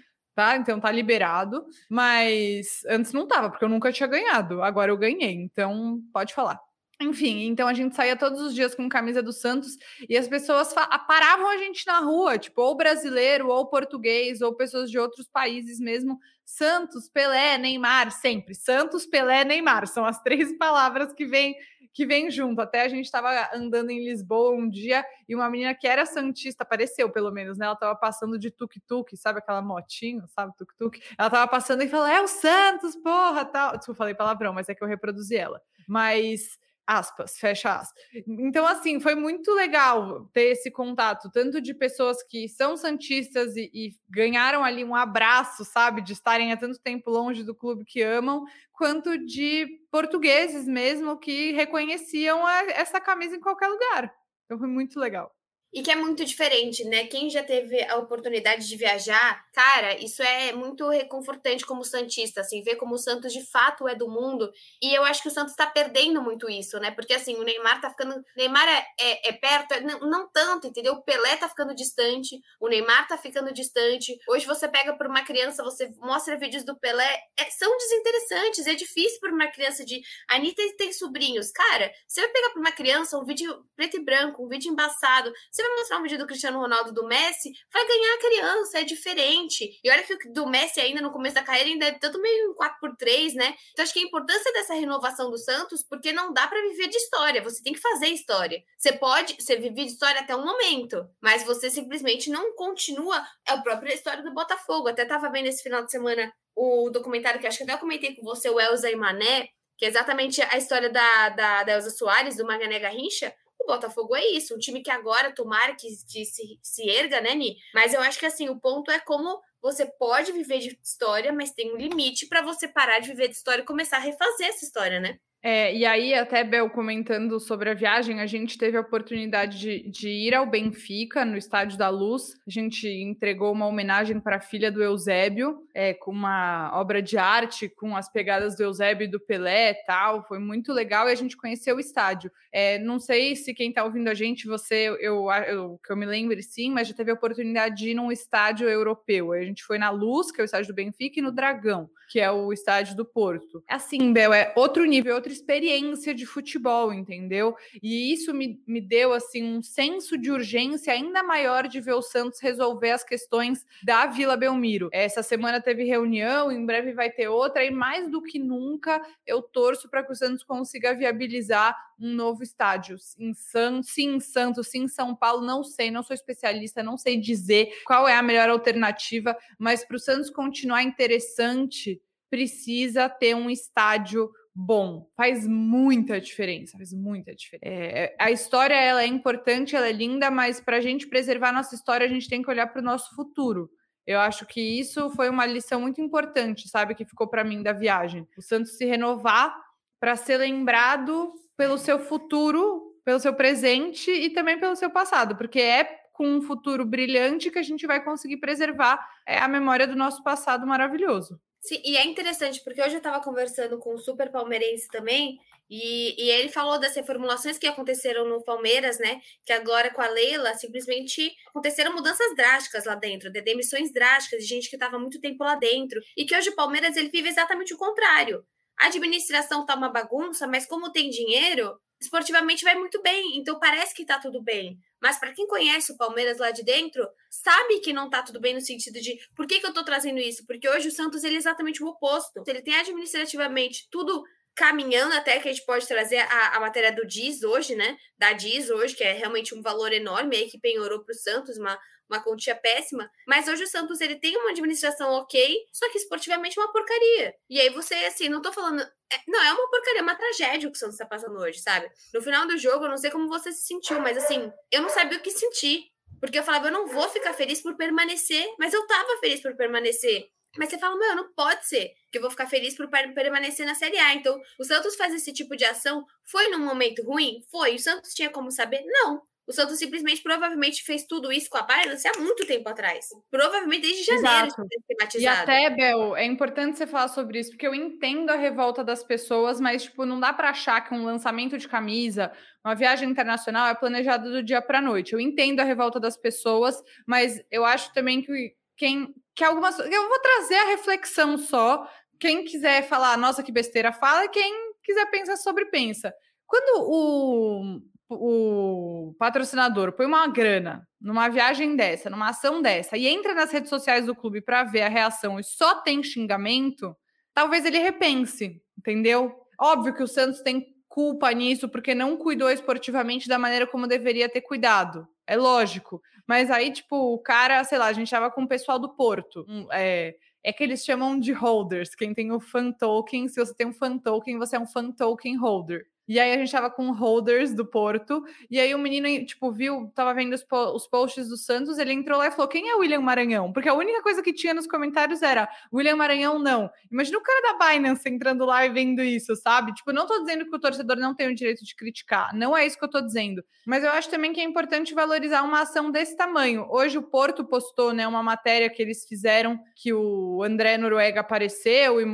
tá? 0.40 0.56
Então 0.56 0.80
tá 0.80 0.90
liberado. 0.90 1.66
Mas 1.88 2.82
antes 2.88 3.12
não 3.12 3.26
tava, 3.26 3.50
porque 3.50 3.64
eu 3.64 3.68
nunca 3.68 3.92
tinha 3.92 4.06
ganhado. 4.06 4.62
Agora 4.62 4.90
eu 4.90 4.96
ganhei, 4.96 5.34
então 5.34 6.00
pode 6.12 6.32
falar. 6.32 6.58
Enfim, 7.02 7.46
então 7.46 7.66
a 7.66 7.72
gente 7.72 7.96
saía 7.96 8.14
todos 8.14 8.40
os 8.42 8.54
dias 8.54 8.74
com 8.74 8.86
camisa 8.86 9.22
do 9.22 9.32
Santos 9.32 9.78
e 10.06 10.18
as 10.18 10.28
pessoas 10.28 10.74
paravam 11.06 11.48
a 11.48 11.56
gente 11.56 11.86
na 11.86 12.00
rua, 12.00 12.36
tipo, 12.36 12.60
ou 12.60 12.76
brasileiro, 12.76 13.48
ou 13.48 13.66
português, 13.66 14.42
ou 14.42 14.54
pessoas 14.54 14.90
de 14.90 14.98
outros 14.98 15.26
países 15.26 15.80
mesmo. 15.80 16.18
Santos, 16.44 17.08
Pelé, 17.08 17.56
Neymar, 17.56 18.10
sempre. 18.10 18.54
Santos, 18.54 19.06
Pelé, 19.06 19.44
Neymar. 19.44 19.86
São 19.86 20.04
as 20.04 20.22
três 20.22 20.56
palavras 20.58 21.12
que 21.14 21.24
vêm 21.24 21.54
que 21.92 22.06
vem 22.06 22.30
junto. 22.30 22.60
Até 22.60 22.82
a 22.82 22.88
gente 22.88 23.04
estava 23.04 23.50
andando 23.54 23.90
em 23.90 24.04
Lisboa 24.04 24.52
um 24.52 24.68
dia 24.68 25.04
e 25.28 25.34
uma 25.34 25.48
menina 25.50 25.74
que 25.74 25.86
era 25.86 26.06
santista, 26.06 26.62
apareceu 26.62 27.10
pelo 27.10 27.30
menos, 27.30 27.58
né? 27.58 27.66
Ela 27.66 27.74
estava 27.74 27.94
passando 27.96 28.38
de 28.38 28.50
tuk-tuk, 28.50 29.16
sabe 29.16 29.38
aquela 29.38 29.62
motinho, 29.62 30.24
sabe, 30.28 30.52
tuk-tuk? 30.56 31.00
Ela 31.18 31.28
estava 31.28 31.48
passando 31.50 31.82
e 31.82 31.88
falou: 31.88 32.06
"É 32.06 32.20
o 32.22 32.26
Santos, 32.28 32.96
porra", 32.96 33.44
tal. 33.44 33.76
Desculpa, 33.76 33.98
falei 33.98 34.14
palavrão, 34.14 34.52
mas 34.52 34.68
é 34.68 34.74
que 34.74 34.82
eu 34.82 34.88
reproduzi 34.88 35.36
ela. 35.36 35.60
Mas 35.88 36.58
aspas, 36.90 37.38
fecha 37.38 37.76
aspas. 37.76 38.02
Então, 38.26 38.66
assim, 38.66 38.98
foi 38.98 39.14
muito 39.14 39.52
legal 39.54 40.28
ter 40.32 40.50
esse 40.50 40.70
contato, 40.72 41.30
tanto 41.30 41.60
de 41.60 41.72
pessoas 41.72 42.20
que 42.24 42.48
são 42.48 42.76
santistas 42.76 43.56
e, 43.56 43.70
e, 43.72 43.96
ganharam 44.08 44.64
ali 44.64 44.82
um 44.82 44.94
abraço, 44.94 45.64
sabe, 45.64 46.02
de 46.02 46.12
estarem 46.12 46.52
há 46.52 46.56
tanto 46.56 46.80
tempo 46.80 47.08
longe 47.08 47.44
do 47.44 47.54
clube 47.54 47.84
que 47.84 48.02
amam, 48.02 48.44
quanto 48.72 49.16
de 49.24 49.68
portugueses 49.90 50.66
mesmo 50.66 51.16
que 51.16 51.52
reconheciam 51.52 52.44
a, 52.44 52.64
essa 52.70 53.00
camisa 53.00 53.36
em 53.36 53.40
qualquer 53.40 53.68
lugar. 53.68 54.12
Então, 54.44 54.58
foi 54.58 54.68
muito 54.68 54.98
legal. 54.98 55.32
E 55.72 55.82
que 55.82 55.90
é 55.90 55.94
muito 55.94 56.24
diferente, 56.24 56.84
né? 56.84 57.06
Quem 57.06 57.30
já 57.30 57.44
teve 57.44 57.80
a 57.84 57.96
oportunidade 57.96 58.66
de 58.66 58.76
viajar, 58.76 59.44
cara, 59.52 59.96
isso 60.02 60.20
é 60.20 60.52
muito 60.52 60.88
reconfortante 60.88 61.64
como 61.64 61.84
Santista, 61.84 62.40
assim, 62.40 62.60
ver 62.60 62.74
como 62.74 62.96
o 62.96 62.98
Santos 62.98 63.32
de 63.32 63.44
fato 63.46 63.86
é 63.86 63.94
do 63.94 64.08
mundo. 64.08 64.50
E 64.82 64.92
eu 64.92 65.04
acho 65.04 65.22
que 65.22 65.28
o 65.28 65.30
Santos 65.30 65.54
tá 65.54 65.68
perdendo 65.68 66.20
muito 66.20 66.50
isso, 66.50 66.78
né? 66.80 66.90
Porque 66.90 67.14
assim, 67.14 67.36
o 67.36 67.44
Neymar 67.44 67.80
tá 67.80 67.88
ficando. 67.88 68.20
Neymar 68.36 68.68
é, 68.68 68.84
é, 69.00 69.28
é 69.28 69.32
perto, 69.32 69.72
é, 69.72 69.80
não, 69.80 70.00
não, 70.00 70.28
tanto, 70.32 70.66
entendeu? 70.66 70.94
O 70.94 71.02
Pelé 71.02 71.36
tá 71.36 71.48
ficando 71.48 71.72
distante, 71.72 72.40
o 72.58 72.68
Neymar 72.68 73.06
tá 73.06 73.16
ficando 73.16 73.52
distante. 73.52 74.18
Hoje 74.28 74.46
você 74.46 74.66
pega 74.66 74.96
por 74.96 75.06
uma 75.06 75.22
criança, 75.22 75.62
você 75.62 75.88
mostra 76.00 76.36
vídeos 76.36 76.64
do 76.64 76.76
Pelé, 76.80 77.22
é, 77.38 77.44
são 77.44 77.76
desinteressantes, 77.76 78.66
é 78.66 78.74
difícil 78.74 79.20
para 79.20 79.32
uma 79.32 79.46
criança 79.46 79.84
de. 79.84 80.00
A 80.28 80.34
Anitta 80.34 80.62
tem 80.76 80.92
sobrinhos. 80.92 81.52
Cara, 81.52 81.92
você 82.08 82.22
vai 82.22 82.30
pegar 82.30 82.50
pra 82.50 82.60
uma 82.60 82.72
criança 82.72 83.16
um 83.16 83.24
vídeo 83.24 83.64
preto 83.76 83.96
e 83.98 84.04
branco, 84.04 84.44
um 84.44 84.48
vídeo 84.48 84.72
embaçado 84.72 85.32
vai 85.62 85.76
mostrar 85.76 85.98
um 85.98 86.02
vídeo 86.02 86.18
do 86.18 86.26
Cristiano 86.26 86.58
Ronaldo 86.58 86.92
do 86.92 87.06
Messi, 87.06 87.52
vai 87.72 87.86
ganhar 87.86 88.14
a 88.14 88.18
criança, 88.18 88.78
é 88.80 88.84
diferente. 88.84 89.80
E 89.82 89.90
olha 89.90 90.02
que 90.02 90.28
do 90.30 90.46
Messi 90.46 90.80
ainda 90.80 91.00
no 91.00 91.10
começo 91.10 91.34
da 91.34 91.42
carreira 91.42 91.70
ainda 91.70 91.86
é 91.86 91.92
tanto 91.92 92.20
meio 92.20 92.54
4x3, 92.54 93.34
né? 93.34 93.54
Então 93.72 93.82
acho 93.82 93.92
que 93.92 94.00
a 94.00 94.04
importância 94.04 94.52
dessa 94.52 94.74
renovação 94.74 95.30
do 95.30 95.38
Santos, 95.38 95.82
porque 95.82 96.12
não 96.12 96.32
dá 96.32 96.46
para 96.46 96.60
viver 96.62 96.88
de 96.88 96.96
história, 96.96 97.42
você 97.42 97.62
tem 97.62 97.72
que 97.72 97.80
fazer 97.80 98.08
história. 98.08 98.62
Você 98.76 98.92
pode, 98.92 99.36
você 99.38 99.56
vive 99.56 99.74
de 99.74 99.92
história 99.92 100.20
até 100.20 100.34
um 100.34 100.44
momento, 100.44 101.08
mas 101.20 101.44
você 101.44 101.70
simplesmente 101.70 102.30
não 102.30 102.54
continua. 102.54 103.24
É 103.48 103.52
a 103.52 103.62
própria 103.62 103.94
história 103.94 104.22
do 104.22 104.34
Botafogo. 104.34 104.88
Até 104.88 105.04
tava 105.04 105.30
vendo 105.30 105.46
esse 105.46 105.62
final 105.62 105.84
de 105.84 105.90
semana 105.90 106.32
o 106.54 106.90
documentário 106.90 107.40
que 107.40 107.46
acho 107.46 107.58
que 107.58 107.64
até 107.64 107.72
eu 107.72 107.78
comentei 107.78 108.14
com 108.14 108.22
você, 108.22 108.50
o 108.50 108.60
Elza 108.60 108.90
e 108.90 108.96
Mané, 108.96 109.48
que 109.78 109.86
é 109.86 109.88
exatamente 109.88 110.42
a 110.42 110.58
história 110.58 110.90
da, 110.90 111.30
da, 111.30 111.62
da 111.62 111.72
Elza 111.72 111.88
Soares, 111.88 112.36
do 112.36 112.44
Magané 112.44 112.78
Garrincha, 112.78 113.34
o 113.60 113.66
Botafogo 113.66 114.16
é 114.16 114.24
isso, 114.26 114.54
um 114.54 114.58
time 114.58 114.82
que 114.82 114.90
agora 114.90 115.34
tomara 115.34 115.74
que, 115.74 115.88
que 116.08 116.24
se, 116.24 116.58
se 116.62 116.88
erga, 116.88 117.20
né, 117.20 117.34
Ni? 117.34 117.56
Mas 117.74 117.94
eu 117.94 118.00
acho 118.00 118.18
que 118.18 118.26
assim, 118.26 118.48
o 118.48 118.58
ponto 118.58 118.90
é 118.90 118.98
como 118.98 119.40
você 119.62 119.86
pode 119.86 120.32
viver 120.32 120.58
de 120.58 120.78
história, 120.82 121.32
mas 121.32 121.52
tem 121.52 121.72
um 121.72 121.76
limite 121.76 122.26
para 122.26 122.42
você 122.42 122.66
parar 122.66 122.98
de 122.98 123.08
viver 123.08 123.28
de 123.28 123.34
história 123.34 123.62
e 123.62 123.66
começar 123.66 123.98
a 123.98 124.00
refazer 124.00 124.48
essa 124.48 124.64
história, 124.64 124.98
né? 124.98 125.18
É, 125.42 125.74
e 125.74 125.86
aí, 125.86 126.12
até 126.12 126.44
Bel 126.44 126.68
comentando 126.68 127.40
sobre 127.40 127.70
a 127.70 127.74
viagem, 127.74 128.20
a 128.20 128.26
gente 128.26 128.58
teve 128.58 128.76
a 128.76 128.82
oportunidade 128.82 129.58
de, 129.58 129.88
de, 129.88 130.08
ir 130.08 130.34
ao 130.34 130.44
Benfica, 130.44 131.24
no 131.24 131.34
Estádio 131.34 131.78
da 131.78 131.88
Luz. 131.88 132.34
A 132.46 132.50
gente 132.50 132.86
entregou 132.86 133.50
uma 133.50 133.66
homenagem 133.66 134.20
para 134.20 134.36
a 134.36 134.40
filha 134.40 134.70
do 134.70 134.82
Eusébio, 134.82 135.66
é, 135.74 135.94
com 135.94 136.10
uma 136.10 136.70
obra 136.74 137.00
de 137.00 137.16
arte, 137.16 137.70
com 137.70 137.96
as 137.96 138.12
pegadas 138.12 138.54
do 138.54 138.64
Eusébio 138.64 139.06
e 139.06 139.10
do 139.10 139.18
Pelé 139.18 139.70
e 139.70 139.84
tal. 139.86 140.22
Foi 140.28 140.38
muito 140.38 140.74
legal 140.74 141.08
e 141.08 141.12
a 141.12 141.16
gente 141.16 141.38
conheceu 141.38 141.76
o 141.76 141.80
estádio. 141.80 142.30
É, 142.52 142.78
não 142.78 143.00
sei 143.00 143.34
se 143.34 143.54
quem 143.54 143.70
está 143.70 143.82
ouvindo 143.82 144.08
a 144.08 144.14
gente, 144.14 144.46
você, 144.46 144.88
eu, 145.00 145.30
eu, 145.30 145.80
que 145.82 145.90
eu 145.90 145.96
me 145.96 146.04
lembre 146.04 146.42
sim, 146.42 146.70
mas 146.70 146.88
já 146.88 146.94
teve 146.94 147.12
a 147.12 147.14
oportunidade 147.14 147.76
de 147.76 147.90
ir 147.90 147.94
num 147.94 148.12
estádio 148.12 148.68
europeu. 148.68 149.32
A 149.32 149.42
gente 149.42 149.64
foi 149.64 149.78
na 149.78 149.88
Luz, 149.88 150.30
que 150.30 150.40
é 150.40 150.44
o 150.44 150.46
estádio 150.46 150.68
do 150.68 150.74
Benfica, 150.74 151.18
e 151.18 151.22
no 151.22 151.32
Dragão, 151.32 151.88
que 152.10 152.18
é 152.20 152.30
o 152.30 152.52
estádio 152.52 152.96
do 152.96 153.04
Porto. 153.04 153.62
Assim, 153.68 154.12
Bel, 154.12 154.34
é 154.34 154.52
outro 154.56 154.84
nível, 154.84 155.14
outro 155.14 155.29
outra 155.30 155.32
experiência 155.32 156.14
de 156.14 156.26
futebol, 156.26 156.92
entendeu? 156.92 157.54
E 157.82 158.12
isso 158.12 158.34
me, 158.34 158.60
me 158.66 158.80
deu 158.80 159.12
assim 159.12 159.42
um 159.42 159.62
senso 159.62 160.18
de 160.18 160.30
urgência 160.30 160.92
ainda 160.92 161.22
maior 161.22 161.68
de 161.68 161.80
ver 161.80 161.94
o 161.94 162.02
Santos 162.02 162.40
resolver 162.40 162.90
as 162.90 163.04
questões 163.04 163.64
da 163.82 164.06
Vila 164.06 164.36
Belmiro. 164.36 164.88
Essa 164.92 165.22
semana 165.22 165.60
teve 165.60 165.84
reunião, 165.84 166.50
em 166.50 166.64
breve 166.66 166.92
vai 166.92 167.10
ter 167.10 167.28
outra, 167.28 167.64
e 167.64 167.70
mais 167.70 168.10
do 168.10 168.20
que 168.20 168.38
nunca 168.38 169.00
eu 169.26 169.40
torço 169.40 169.88
para 169.88 170.02
que 170.02 170.12
o 170.12 170.16
Santos 170.16 170.42
consiga 170.42 170.94
viabilizar 170.94 171.76
um 171.98 172.12
novo 172.12 172.42
estádio 172.42 172.96
em 173.18 173.34
Santos, 173.34 173.90
sim 173.90 174.16
em 174.16 174.20
Santos, 174.20 174.68
sim 174.68 174.84
em 174.84 174.88
São 174.88 175.14
Paulo, 175.14 175.44
não 175.44 175.62
sei, 175.62 175.90
não 175.90 176.02
sou 176.02 176.14
especialista, 176.14 176.82
não 176.82 176.96
sei 176.96 177.18
dizer 177.18 177.70
qual 177.84 178.08
é 178.08 178.16
a 178.16 178.22
melhor 178.22 178.48
alternativa, 178.48 179.36
mas 179.58 179.84
para 179.84 179.96
o 179.96 180.00
Santos 180.00 180.30
continuar 180.30 180.82
interessante, 180.82 182.00
precisa 182.30 183.08
ter 183.08 183.34
um 183.34 183.50
estádio 183.50 184.30
bom. 184.60 185.08
Faz 185.16 185.46
muita 185.46 186.20
diferença, 186.20 186.76
faz 186.76 186.92
muita 186.92 187.34
diferença. 187.34 187.64
É, 187.66 188.14
a 188.18 188.30
história 188.30 188.74
ela 188.74 189.02
é 189.02 189.06
importante, 189.06 189.74
ela 189.74 189.88
é 189.88 189.92
linda, 189.92 190.30
mas 190.30 190.60
para 190.60 190.76
a 190.76 190.80
gente 190.80 191.06
preservar 191.06 191.52
nossa 191.52 191.74
história, 191.74 192.06
a 192.06 192.08
gente 192.08 192.28
tem 192.28 192.42
que 192.42 192.50
olhar 192.50 192.66
para 192.66 192.80
o 192.80 192.84
nosso 192.84 193.14
futuro. 193.14 193.70
Eu 194.06 194.20
acho 194.20 194.44
que 194.46 194.60
isso 194.60 195.10
foi 195.10 195.30
uma 195.30 195.46
lição 195.46 195.80
muito 195.80 196.00
importante, 196.00 196.68
sabe, 196.68 196.94
que 196.94 197.04
ficou 197.04 197.28
para 197.28 197.44
mim 197.44 197.62
da 197.62 197.72
viagem. 197.72 198.26
O 198.36 198.42
Santos 198.42 198.76
se 198.76 198.84
renovar 198.84 199.56
para 199.98 200.16
ser 200.16 200.38
lembrado 200.38 201.32
pelo 201.56 201.78
seu 201.78 201.98
futuro, 201.98 202.98
pelo 203.04 203.20
seu 203.20 203.34
presente 203.34 204.10
e 204.10 204.30
também 204.30 204.58
pelo 204.58 204.76
seu 204.76 204.90
passado, 204.90 205.36
porque 205.36 205.60
é 205.60 205.84
com 206.12 206.26
um 206.26 206.42
futuro 206.42 206.84
brilhante 206.84 207.50
que 207.50 207.58
a 207.58 207.62
gente 207.62 207.86
vai 207.86 208.02
conseguir 208.02 208.38
preservar 208.38 209.00
é, 209.26 209.38
a 209.38 209.48
memória 209.48 209.86
do 209.86 209.96
nosso 209.96 210.22
passado 210.22 210.66
maravilhoso. 210.66 211.40
Sim, 211.60 211.80
e 211.84 211.96
é 211.96 212.06
interessante, 212.06 212.62
porque 212.64 212.80
hoje 212.80 212.94
eu 212.94 212.98
estava 212.98 213.22
conversando 213.22 213.78
com 213.78 213.94
um 213.94 213.98
super 213.98 214.30
palmeirense 214.30 214.88
também, 214.88 215.38
e, 215.68 216.14
e 216.20 216.30
ele 216.30 216.48
falou 216.48 216.80
das 216.80 216.96
reformulações 216.96 217.58
que 217.58 217.66
aconteceram 217.66 218.26
no 218.26 218.42
Palmeiras, 218.42 218.98
né? 218.98 219.20
Que 219.44 219.52
agora 219.52 219.92
com 219.92 220.00
a 220.00 220.08
Leila, 220.08 220.54
simplesmente 220.54 221.32
aconteceram 221.48 221.92
mudanças 221.92 222.34
drásticas 222.34 222.86
lá 222.86 222.94
dentro, 222.96 223.30
de 223.30 223.40
demissões 223.42 223.92
drásticas 223.92 224.40
de 224.42 224.48
gente 224.48 224.68
que 224.70 224.76
estava 224.76 224.98
muito 224.98 225.20
tempo 225.20 225.44
lá 225.44 225.54
dentro. 225.54 226.00
E 226.16 226.24
que 226.24 226.34
hoje 226.34 226.48
o 226.50 226.56
Palmeiras 226.56 226.96
ele 226.96 227.10
vive 227.10 227.28
exatamente 227.28 227.72
o 227.74 227.76
contrário. 227.78 228.44
A 228.80 228.86
administração 228.86 229.64
tá 229.64 229.74
uma 229.76 229.90
bagunça, 229.90 230.46
mas 230.48 230.66
como 230.66 230.90
tem 230.90 231.08
dinheiro, 231.10 231.78
esportivamente 232.00 232.64
vai 232.64 232.74
muito 232.74 233.00
bem, 233.02 233.36
então 233.36 233.58
parece 233.58 233.94
que 233.94 234.06
tá 234.06 234.18
tudo 234.18 234.42
bem. 234.42 234.78
Mas 235.00 235.18
para 235.18 235.32
quem 235.32 235.46
conhece 235.46 235.92
o 235.92 235.96
Palmeiras 235.96 236.38
lá 236.38 236.50
de 236.50 236.62
dentro, 236.62 237.06
sabe 237.28 237.80
que 237.80 237.92
não 237.92 238.08
tá 238.08 238.22
tudo 238.22 238.40
bem 238.40 238.54
no 238.54 238.60
sentido 238.60 239.00
de 239.00 239.18
por 239.34 239.46
que, 239.46 239.60
que 239.60 239.66
eu 239.66 239.72
tô 239.72 239.84
trazendo 239.84 240.18
isso? 240.18 240.44
Porque 240.46 240.68
hoje 240.68 240.88
o 240.88 240.92
Santos 240.92 241.24
ele 241.24 241.36
é 241.36 241.38
exatamente 241.38 241.82
o 241.82 241.86
oposto. 241.86 242.42
Ele 242.46 242.62
tem 242.62 242.74
administrativamente 242.74 243.88
tudo 243.90 244.24
caminhando 244.54 245.14
até 245.14 245.38
que 245.38 245.48
a 245.48 245.52
gente 245.52 245.64
pode 245.64 245.86
trazer 245.86 246.18
a, 246.18 246.56
a 246.56 246.60
matéria 246.60 246.92
do 246.92 247.06
Diz 247.06 247.42
hoje, 247.42 247.74
né? 247.74 247.96
Da 248.18 248.32
Diz 248.32 248.68
hoje, 248.68 248.94
que 248.94 249.04
é 249.04 249.12
realmente 249.12 249.54
um 249.54 249.62
valor 249.62 249.92
enorme 249.92 250.36
aí 250.36 250.50
que 250.50 250.58
penhorou 250.58 251.02
para 251.04 251.12
o 251.12 251.16
Santos, 251.16 251.56
uma, 251.56 251.78
uma 252.10 252.22
quantia 252.22 252.54
péssima. 252.54 253.10
Mas 253.26 253.48
hoje 253.48 253.64
o 253.64 253.68
Santos 253.68 254.00
ele 254.00 254.16
tem 254.16 254.36
uma 254.36 254.50
administração 254.50 255.12
ok, 255.12 255.58
só 255.72 255.88
que 255.90 255.98
esportivamente 255.98 256.58
é 256.58 256.62
uma 256.62 256.72
porcaria. 256.72 257.34
E 257.48 257.60
aí 257.60 257.70
você, 257.70 257.94
assim, 257.94 258.28
não 258.28 258.42
tô 258.42 258.52
falando. 258.52 258.80
É, 258.80 259.18
não, 259.26 259.42
é 259.42 259.52
uma 259.52 259.70
porcaria, 259.70 260.00
é 260.00 260.02
uma 260.02 260.14
tragédia 260.14 260.68
o 260.68 260.72
que 260.72 260.76
o 260.76 260.80
Santos 260.80 260.98
tá 260.98 261.06
passando 261.06 261.38
hoje, 261.38 261.60
sabe? 261.60 261.90
No 262.12 262.20
final 262.22 262.46
do 262.46 262.58
jogo, 262.58 262.84
eu 262.84 262.90
não 262.90 262.96
sei 262.96 263.10
como 263.10 263.28
você 263.28 263.52
se 263.52 263.66
sentiu, 263.66 264.00
mas 264.00 264.16
assim, 264.16 264.52
eu 264.70 264.82
não 264.82 264.88
sabia 264.88 265.18
o 265.18 265.22
que 265.22 265.30
sentir. 265.30 265.90
Porque 266.20 266.38
eu 266.38 266.42
falava, 266.42 266.68
eu 266.68 266.72
não 266.72 266.86
vou 266.86 267.08
ficar 267.08 267.32
feliz 267.32 267.62
por 267.62 267.76
permanecer, 267.76 268.46
mas 268.58 268.74
eu 268.74 268.86
tava 268.86 269.18
feliz 269.20 269.40
por 269.40 269.56
permanecer. 269.56 270.28
Mas 270.58 270.68
você 270.68 270.78
fala, 270.78 270.96
meu, 270.96 271.14
não 271.14 271.32
pode 271.32 271.66
ser 271.66 271.92
que 272.10 272.18
eu 272.18 272.22
vou 272.22 272.30
ficar 272.30 272.46
feliz 272.46 272.76
por 272.76 272.88
permanecer 272.88 273.64
na 273.64 273.74
Série 273.74 273.98
A. 273.98 274.14
Então, 274.14 274.40
o 274.58 274.64
Santos 274.64 274.96
faz 274.96 275.14
esse 275.14 275.32
tipo 275.32 275.56
de 275.56 275.64
ação. 275.64 276.04
Foi 276.24 276.48
num 276.48 276.58
momento 276.58 277.02
ruim? 277.02 277.40
Foi. 277.50 277.76
O 277.76 277.78
Santos 277.78 278.12
tinha 278.14 278.30
como 278.30 278.50
saber? 278.50 278.82
Não. 278.84 279.22
O 279.50 279.52
Santos 279.52 279.80
simplesmente 279.80 280.22
provavelmente 280.22 280.84
fez 280.84 281.04
tudo 281.04 281.32
isso 281.32 281.50
com 281.50 281.58
a 281.58 281.62
Binance 281.62 282.06
há 282.06 282.20
muito 282.20 282.46
tempo 282.46 282.68
atrás. 282.68 283.08
Provavelmente 283.28 283.82
desde 283.82 284.04
janeiro 284.04 284.46
Exato. 284.46 285.18
E 285.18 285.26
até, 285.26 285.68
Bel, 285.70 286.14
é 286.16 286.24
importante 286.24 286.78
você 286.78 286.86
falar 286.86 287.08
sobre 287.08 287.40
isso, 287.40 287.50
porque 287.50 287.66
eu 287.66 287.74
entendo 287.74 288.30
a 288.30 288.36
revolta 288.36 288.84
das 288.84 289.02
pessoas, 289.02 289.60
mas, 289.60 289.82
tipo, 289.82 290.06
não 290.06 290.20
dá 290.20 290.32
para 290.32 290.50
achar 290.50 290.80
que 290.82 290.94
um 290.94 291.04
lançamento 291.04 291.58
de 291.58 291.66
camisa, 291.66 292.30
uma 292.64 292.76
viagem 292.76 293.10
internacional 293.10 293.66
é 293.66 293.74
planejado 293.74 294.30
do 294.30 294.40
dia 294.40 294.62
para 294.62 294.80
noite. 294.80 295.14
Eu 295.14 295.20
entendo 295.20 295.58
a 295.58 295.64
revolta 295.64 295.98
das 295.98 296.16
pessoas, 296.16 296.80
mas 297.04 297.42
eu 297.50 297.64
acho 297.64 297.92
também 297.92 298.22
que 298.22 298.54
quem 298.76 299.12
que 299.34 299.42
algumas 299.42 299.76
eu 299.80 300.08
vou 300.08 300.18
trazer 300.20 300.58
a 300.58 300.66
reflexão 300.66 301.36
só. 301.36 301.90
Quem 302.20 302.44
quiser 302.44 302.86
falar, 302.86 303.16
nossa, 303.16 303.42
que 303.42 303.50
besteira, 303.50 303.92
fala, 303.92 304.28
quem 304.28 304.72
quiser 304.84 305.10
pensar 305.10 305.36
sobre, 305.36 305.64
pensa. 305.66 306.14
Quando 306.46 306.84
o 306.88 307.80
o 308.10 309.14
patrocinador 309.18 309.92
põe 309.92 310.06
uma 310.06 310.26
grana 310.26 310.86
numa 311.00 311.28
viagem 311.28 311.76
dessa, 311.76 312.10
numa 312.10 312.30
ação 312.30 312.60
dessa, 312.60 312.96
e 312.96 313.06
entra 313.06 313.34
nas 313.34 313.50
redes 313.50 313.70
sociais 313.70 314.06
do 314.06 314.14
clube 314.14 314.40
para 314.40 314.64
ver 314.64 314.82
a 314.82 314.88
reação 314.88 315.38
e 315.38 315.44
só 315.44 315.76
tem 315.76 316.02
xingamento, 316.02 316.94
talvez 317.32 317.64
ele 317.64 317.78
repense, 317.78 318.60
entendeu? 318.78 319.34
Óbvio 319.58 319.94
que 319.94 320.02
o 320.02 320.08
Santos 320.08 320.42
tem 320.42 320.74
culpa 320.88 321.30
nisso 321.32 321.68
porque 321.68 321.94
não 321.94 322.16
cuidou 322.16 322.50
esportivamente 322.50 323.28
da 323.28 323.38
maneira 323.38 323.66
como 323.66 323.86
deveria 323.86 324.28
ter 324.28 324.40
cuidado. 324.40 325.06
É 325.26 325.36
lógico. 325.36 326.02
Mas 326.26 326.50
aí, 326.50 326.72
tipo, 326.72 327.14
o 327.14 327.18
cara, 327.18 327.62
sei 327.64 327.78
lá, 327.78 327.86
a 327.86 327.92
gente 327.92 328.10
tava 328.10 328.30
com 328.30 328.42
o 328.42 328.48
pessoal 328.48 328.78
do 328.78 328.88
Porto. 328.88 329.46
é, 329.72 330.16
é 330.42 330.52
que 330.52 330.64
eles 330.64 330.84
chamam 330.84 331.18
de 331.18 331.32
holders. 331.32 331.94
Quem 331.94 332.14
tem 332.14 332.32
o 332.32 332.40
fan 332.40 332.72
token, 332.72 333.28
se 333.28 333.38
você 333.38 333.54
tem 333.54 333.66
um 333.66 333.72
fan 333.72 333.98
token, 333.98 334.38
você 334.38 334.56
é 334.56 334.60
um 334.60 334.66
fan 334.66 334.90
token 334.90 335.36
holder. 335.36 335.86
E 336.10 336.18
aí 336.18 336.32
a 336.32 336.36
gente 336.38 336.50
tava 336.50 336.68
com 336.68 336.90
holders 336.90 337.54
do 337.54 337.64
Porto, 337.64 338.24
e 338.50 338.58
aí 338.58 338.74
o 338.74 338.78
menino, 338.80 339.06
tipo, 339.24 339.52
viu, 339.52 339.92
tava 339.94 340.12
vendo 340.12 340.32
os, 340.32 340.42
po 340.42 340.74
os 340.74 340.84
posts 340.88 341.28
do 341.28 341.36
Santos, 341.36 341.78
ele 341.78 341.92
entrou 341.92 342.18
lá 342.18 342.26
e 342.26 342.30
falou: 342.32 342.48
quem 342.48 342.68
é 342.68 342.74
William 342.74 343.00
Maranhão? 343.00 343.52
Porque 343.52 343.68
a 343.68 343.74
única 343.74 344.02
coisa 344.02 344.20
que 344.20 344.32
tinha 344.32 344.52
nos 344.52 344.66
comentários 344.66 345.22
era 345.22 345.48
William 345.72 345.94
Maranhão 345.94 346.36
não. 346.36 346.68
Imagina 346.90 347.16
o 347.16 347.22
cara 347.22 347.56
da 347.56 347.64
Binance 347.64 348.08
entrando 348.08 348.44
lá 348.44 348.66
e 348.66 348.70
vendo 348.70 349.00
isso, 349.04 349.36
sabe? 349.36 349.72
Tipo, 349.72 349.92
não 349.92 350.04
tô 350.04 350.18
dizendo 350.18 350.46
que 350.46 350.56
o 350.56 350.58
torcedor 350.58 350.96
não 350.96 351.14
tem 351.14 351.28
o 351.28 351.34
direito 351.34 351.64
de 351.64 351.76
criticar, 351.76 352.34
não 352.34 352.56
é 352.56 352.66
isso 352.66 352.76
que 352.76 352.84
eu 352.84 352.90
tô 352.90 353.00
dizendo. 353.00 353.44
Mas 353.64 353.84
eu 353.84 353.90
acho 353.90 354.10
também 354.10 354.32
que 354.32 354.40
é 354.40 354.44
importante 354.44 354.92
valorizar 354.92 355.42
uma 355.42 355.60
ação 355.60 355.92
desse 355.92 356.16
tamanho. 356.16 356.66
Hoje 356.70 356.98
o 356.98 357.02
Porto 357.02 357.44
postou, 357.44 357.92
né, 357.92 358.08
uma 358.08 358.20
matéria 358.20 358.68
que 358.68 358.82
eles 358.82 359.06
fizeram 359.06 359.60
que 359.76 359.92
o 359.92 360.42
André 360.42 360.76
Noruega 360.76 361.20
apareceu 361.20 362.00
e 362.00 362.04